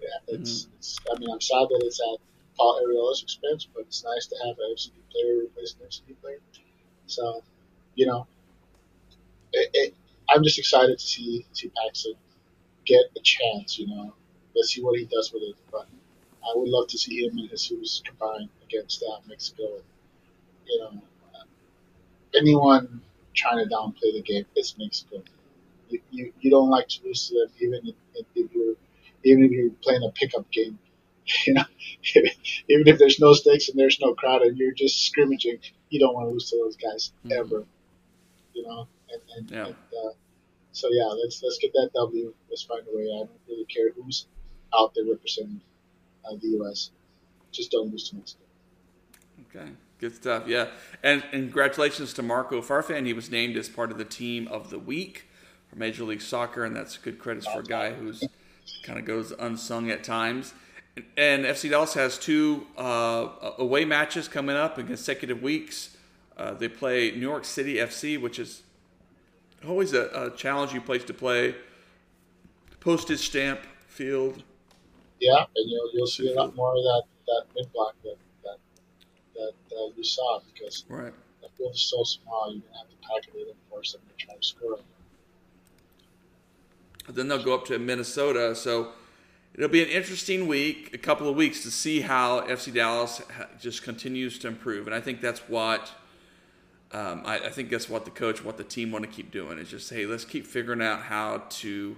Yeah, 0.00 0.08
it's, 0.28 0.64
mm-hmm. 0.64 0.76
it's, 0.78 0.98
I 1.14 1.18
mean, 1.18 1.30
I'm 1.32 1.40
sad 1.40 1.66
that 1.68 1.82
it's 1.84 2.00
at 2.00 2.18
Paul 2.56 2.80
Arriola's 2.84 3.22
expense, 3.22 3.68
but 3.72 3.82
it's 3.82 4.04
nice 4.04 4.26
to 4.26 4.36
have 4.44 4.56
an 4.58 4.74
FCD 4.74 4.92
player 5.12 5.44
replace 5.44 5.76
an 5.80 5.86
FCD 5.86 6.20
player. 6.20 6.38
So, 7.06 7.42
you 7.94 8.06
know, 8.06 8.26
it, 9.52 9.70
it, 9.72 9.94
I'm 10.28 10.42
just 10.42 10.58
excited 10.58 10.98
to 10.98 11.04
see 11.04 11.46
see 11.52 11.70
Paxton 11.82 12.14
get 12.88 13.04
a 13.16 13.20
chance. 13.22 13.78
You 13.78 13.86
know, 13.88 14.14
let's 14.56 14.72
see 14.74 14.82
what 14.82 14.98
he 14.98 15.04
does 15.04 15.32
with 15.32 15.42
it. 15.42 15.56
But 15.70 15.86
I 16.42 16.52
would 16.56 16.68
love 16.68 16.88
to 16.88 16.98
see 16.98 17.24
him 17.24 17.38
and 17.38 17.48
Jesus 17.50 18.02
combine 18.04 18.48
against 18.64 19.02
uh, 19.02 19.18
Mexico. 19.28 19.80
You 20.66 20.80
know, 20.80 21.02
anyone 22.34 23.02
trying 23.34 23.66
to 23.66 23.74
downplay 23.74 24.12
the 24.12 24.22
game, 24.22 24.44
it's 24.54 24.76
Mexico. 24.78 25.22
You, 25.88 26.00
you, 26.10 26.32
you 26.40 26.50
don't 26.50 26.68
like 26.68 26.88
to 26.88 27.04
lose 27.04 27.28
to 27.28 27.34
them, 27.34 27.48
even 27.60 27.80
if, 28.14 28.26
if 28.34 28.54
you're 28.54 28.74
even 29.24 29.44
if 29.44 29.50
you're 29.50 29.70
playing 29.82 30.02
a 30.02 30.10
pickup 30.10 30.50
game. 30.50 30.78
You 31.46 31.52
know, 31.52 31.64
even 32.70 32.88
if 32.88 32.98
there's 32.98 33.20
no 33.20 33.34
stakes 33.34 33.68
and 33.68 33.78
there's 33.78 33.98
no 34.00 34.14
crowd 34.14 34.40
and 34.40 34.56
you're 34.56 34.72
just 34.72 35.04
scrimmaging, 35.04 35.58
you 35.90 36.00
don't 36.00 36.14
want 36.14 36.26
to 36.26 36.32
lose 36.32 36.48
to 36.48 36.56
those 36.56 36.76
guys 36.76 37.12
mm-hmm. 37.22 37.38
ever. 37.38 37.66
You 38.54 38.62
know, 38.62 38.88
and, 39.12 39.22
and, 39.36 39.50
yeah. 39.50 39.66
and 39.66 39.74
uh, 39.74 40.12
so 40.78 40.88
yeah, 40.90 41.06
let's 41.06 41.42
let's 41.42 41.58
get 41.58 41.72
that 41.72 41.90
W. 41.94 42.32
Let's 42.48 42.62
find 42.62 42.82
a 42.92 42.96
way. 42.96 43.04
I 43.04 43.18
don't 43.18 43.30
really 43.48 43.64
care 43.64 43.90
who's 43.96 44.26
out 44.78 44.92
there 44.94 45.04
representing 45.10 45.60
uh, 46.24 46.36
the 46.40 46.48
U.S. 46.58 46.90
Just 47.50 47.72
don't 47.72 47.90
lose 47.90 48.10
to 48.10 48.16
Mexico. 48.16 48.44
Okay. 49.50 49.70
Good 49.98 50.14
stuff, 50.14 50.46
yeah. 50.46 50.68
And, 51.02 51.24
and 51.32 51.44
congratulations 51.44 52.12
to 52.14 52.22
Marco 52.22 52.62
Farfan. 52.62 53.04
He 53.04 53.12
was 53.12 53.30
named 53.30 53.56
as 53.56 53.68
part 53.68 53.90
of 53.90 53.98
the 53.98 54.04
team 54.04 54.46
of 54.46 54.70
the 54.70 54.78
week 54.78 55.24
for 55.68 55.76
Major 55.76 56.04
League 56.04 56.22
Soccer, 56.22 56.64
and 56.64 56.76
that's 56.76 56.96
good 56.96 57.18
credits 57.18 57.48
for 57.48 57.60
a 57.60 57.64
guy 57.64 57.92
who's 57.92 58.22
kind 58.84 58.98
of 58.98 59.04
goes 59.04 59.32
unsung 59.32 59.90
at 59.90 60.04
times. 60.04 60.54
And 61.16 61.44
FC 61.44 61.70
Dallas 61.70 61.94
has 61.94 62.16
two 62.16 62.66
uh, 62.76 63.28
away 63.58 63.84
matches 63.84 64.28
coming 64.28 64.54
up 64.54 64.78
in 64.78 64.86
consecutive 64.86 65.42
weeks. 65.42 65.96
Uh, 66.36 66.54
they 66.54 66.68
play 66.68 67.10
New 67.10 67.18
York 67.18 67.44
City 67.44 67.76
FC, 67.76 68.20
which 68.20 68.38
is 68.38 68.62
always 69.66 69.92
a, 69.92 70.08
a 70.14 70.36
challenging 70.36 70.80
place 70.80 71.04
to 71.04 71.14
play. 71.14 71.54
Postage 72.80 73.20
stamp 73.20 73.60
field. 73.88 74.42
Yeah, 75.20 75.44
and 75.56 75.70
you'll, 75.70 75.90
you'll 75.92 76.06
see 76.06 76.32
a 76.32 76.34
lot 76.34 76.54
more 76.54 76.76
of 76.76 76.82
that, 76.82 77.02
that 77.26 77.42
mid 77.56 77.72
block 77.72 77.94
that 78.04 78.16
that, 78.44 78.58
that 79.34 79.76
uh, 79.76 79.90
you 79.96 80.04
saw 80.04 80.40
because 80.52 80.84
right. 80.88 81.12
that 81.42 81.50
field 81.56 81.74
is 81.74 81.82
so 81.82 82.02
small, 82.04 82.52
you're 82.52 82.62
to 82.62 82.78
have 82.78 82.88
to 82.88 82.96
pack 83.02 83.34
it 83.34 83.48
in 83.48 83.54
force 83.68 83.92
them 83.92 84.02
to 84.08 84.26
try 84.26 84.34
to 84.34 84.42
score. 84.42 84.78
Then 87.08 87.28
they'll 87.28 87.42
go 87.42 87.54
up 87.54 87.64
to 87.66 87.78
Minnesota. 87.78 88.54
So 88.54 88.92
it'll 89.54 89.68
be 89.68 89.82
an 89.82 89.88
interesting 89.88 90.46
week, 90.46 90.90
a 90.92 90.98
couple 90.98 91.28
of 91.28 91.36
weeks 91.36 91.62
to 91.62 91.70
see 91.70 92.00
how 92.02 92.42
FC 92.42 92.72
Dallas 92.72 93.22
just 93.60 93.82
continues 93.82 94.38
to 94.40 94.48
improve. 94.48 94.86
And 94.86 94.94
I 94.94 95.00
think 95.00 95.20
that's 95.20 95.40
what 95.48 95.90
um, 96.92 97.22
I, 97.26 97.38
I, 97.38 97.50
think 97.50 97.68
that's 97.68 97.88
what 97.88 98.04
the 98.04 98.10
coach, 98.10 98.42
what 98.42 98.56
the 98.56 98.64
team 98.64 98.92
want 98.92 99.04
to 99.04 99.10
keep 99.10 99.30
doing 99.30 99.58
is 99.58 99.68
just 99.68 99.90
hey, 99.90 100.06
let's 100.06 100.24
keep 100.24 100.46
figuring 100.46 100.80
out 100.80 101.02
how 101.02 101.42
to 101.50 101.96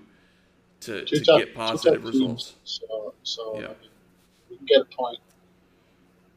to, 0.80 1.04
to 1.04 1.20
get 1.20 1.54
positive 1.54 2.04
results. 2.04 2.54
So, 2.64 3.14
so 3.22 3.54
yeah. 3.54 3.66
I 3.66 3.68
mean, 3.68 3.76
we 4.50 4.56
can 4.56 4.66
get 4.66 4.80
a 4.80 4.84
point. 4.96 5.18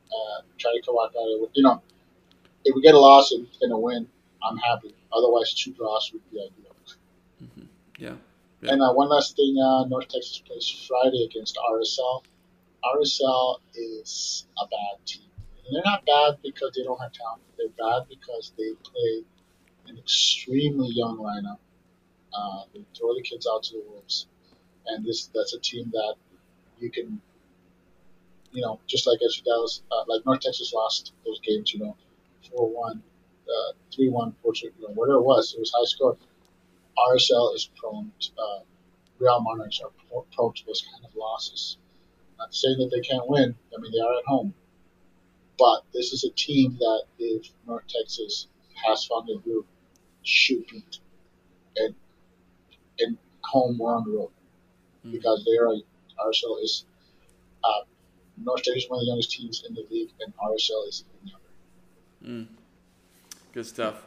Uh, 0.08 0.41
try 0.60 0.72
to 0.72 0.82
come 0.86 0.95
out 1.01 1.14
there. 1.14 1.24
You 1.54 1.64
know, 1.64 1.82
if 2.66 2.76
we 2.76 2.82
get 2.82 2.93
a 2.93 2.99
loss 2.99 3.32
and, 3.32 3.47
and 3.62 3.74
a 3.74 3.78
win, 3.78 4.08
I'm 4.43 4.58
happy. 4.58 4.93
Otherwise, 5.12 5.54
two 5.54 5.72
draws 5.72 6.12
would 6.14 6.22
be 6.32 6.38
ideal. 6.38 6.76
Mm-hmm. 7.43 7.66
Yeah. 7.97 8.14
yeah. 8.62 8.72
And 8.72 8.82
uh, 8.82 8.93
one 8.93 9.10
last 9.10 9.36
thing, 9.36 9.58
uh, 9.58 9.86
North 9.86 10.10
Texas 10.10 10.41
plays 10.45 10.88
Friday 10.88 11.26
against 11.26 11.58
RSL. 11.58 12.24
RSL 12.84 13.60
is 13.76 14.45
a 14.62 14.68
bad 14.68 15.06
team. 15.06 15.24
They're 15.72 15.82
not 15.86 16.05
bad 16.05 16.38
because 16.43 16.74
they 16.76 16.84
don't 16.84 16.99
have 16.99 17.14
talent. 17.14 17.41
They're 17.57 17.70
bad 17.70 18.07
because 18.09 18.51
they 18.57 18.74
play 18.84 19.24
an 19.88 19.97
extremely 19.97 20.89
young 20.89 21.18
lineup. 21.18 21.59
Uh, 22.34 22.64
they 22.74 22.86
throw 22.97 23.14
the 23.14 23.22
kids 23.22 23.47
out 23.51 23.64
to 23.64 23.74
the 23.74 23.84
wolves, 23.88 24.28
and 24.88 25.05
this 25.05 25.30
that's 25.34 25.53
a 25.53 25.59
team 25.59 25.89
that 25.91 26.16
you 26.80 26.89
can, 26.89 27.22
you 28.51 28.61
know, 28.61 28.80
just 28.88 29.07
like 29.07 29.20
FC 29.20 29.43
Dallas, 29.43 29.84
uh, 29.91 30.03
like 30.07 30.26
North 30.26 30.41
Texas 30.41 30.74
lost 30.74 31.14
those 31.26 31.39
games, 31.41 31.74
you 31.74 31.80
know, 31.80 31.95
four 32.49 32.72
uh, 32.89 33.74
three 33.93 34.09
one, 34.09 34.36
four 34.41 34.53
two, 34.53 34.72
you 34.80 34.88
know, 34.88 34.93
whatever 34.95 35.20
it 35.20 35.24
was, 35.24 35.53
it 35.55 35.59
was 35.59 35.72
high 35.74 35.86
score. 35.86 36.18
RSL 36.97 37.55
is 37.55 37.70
prone. 37.76 38.11
To, 38.20 38.30
uh, 38.38 38.59
Real 39.20 39.41
Monarchs 39.41 39.80
are 39.82 39.91
prone 40.09 40.53
to 40.53 40.66
those 40.66 40.84
kind 40.91 41.05
of 41.05 41.16
losses. 41.16 41.78
Not 42.38 42.53
saying 42.53 42.78
that 42.80 42.89
they 42.91 43.01
can't 43.01 43.28
win. 43.30 43.55
I 43.76 43.82
mean, 43.82 43.91
they 43.91 43.99
are 43.99 44.18
at 44.18 44.26
home, 44.26 44.53
but 45.58 45.84
this 45.93 46.14
is 46.14 46.24
a 46.24 46.32
team 46.32 46.78
that 46.80 47.04
if 47.20 47.47
North 47.68 47.84
Texas 47.88 48.47
has 48.86 49.06
found 49.06 49.30
a 49.30 49.38
group, 49.38 49.66
should 50.24 50.66
beat, 50.68 50.99
and 51.78 51.95
and 52.99 53.18
home 53.43 53.80
or 53.82 53.95
on 53.95 54.04
the 54.06 54.12
road, 54.12 54.30
mm-hmm. 55.06 55.12
because 55.12 55.45
they 55.45 55.58
are 55.58 55.68
RSL 56.28 56.64
is 56.64 56.86
uh, 57.64 57.82
North 58.38 58.64
Texas 58.64 58.84
is 58.84 58.89
one 58.89 58.99
of 58.99 59.01
the 59.01 59.08
youngest 59.08 59.32
teams 59.32 59.64
in 59.68 59.74
the 59.76 59.86
league, 59.89 60.10
and 60.22 60.34
RSL 60.38 60.88
is 60.88 61.04
younger. 61.24 61.39
Mm. 62.26 62.47
Good 63.54 63.66
stuff. 63.66 64.06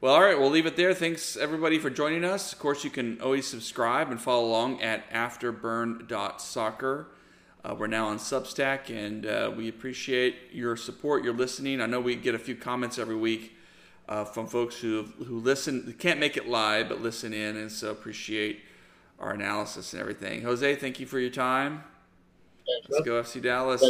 Well, 0.00 0.14
all 0.14 0.22
right, 0.22 0.38
we'll 0.38 0.50
leave 0.50 0.66
it 0.66 0.76
there. 0.76 0.92
Thanks 0.92 1.36
everybody 1.36 1.78
for 1.78 1.88
joining 1.90 2.24
us. 2.24 2.52
Of 2.52 2.58
course, 2.58 2.84
you 2.84 2.90
can 2.90 3.20
always 3.20 3.46
subscribe 3.46 4.10
and 4.10 4.20
follow 4.20 4.44
along 4.44 4.82
at 4.82 5.10
afterburn.soccer. 5.10 7.08
Uh, 7.64 7.74
we're 7.74 7.86
now 7.86 8.08
on 8.08 8.18
Substack, 8.18 8.90
and 8.90 9.24
uh, 9.24 9.50
we 9.56 9.70
appreciate 9.70 10.36
your 10.52 10.76
support, 10.76 11.24
your 11.24 11.32
listening. 11.32 11.80
I 11.80 11.86
know 11.86 11.98
we 11.98 12.14
get 12.14 12.34
a 12.34 12.38
few 12.38 12.54
comments 12.54 12.98
every 12.98 13.16
week 13.16 13.56
uh, 14.06 14.24
from 14.24 14.46
folks 14.46 14.76
who 14.76 15.04
who 15.24 15.38
listen, 15.38 15.94
can't 15.98 16.20
make 16.20 16.36
it 16.36 16.46
live, 16.46 16.90
but 16.90 17.00
listen 17.00 17.32
in, 17.32 17.56
and 17.56 17.72
so 17.72 17.90
appreciate 17.90 18.60
our 19.18 19.32
analysis 19.32 19.94
and 19.94 20.00
everything. 20.02 20.42
Jose, 20.42 20.76
thank 20.76 21.00
you 21.00 21.06
for 21.06 21.18
your 21.18 21.30
time. 21.30 21.84
Let's 22.90 23.06
go 23.06 23.22
FC 23.22 23.40
Dallas. 23.40 23.82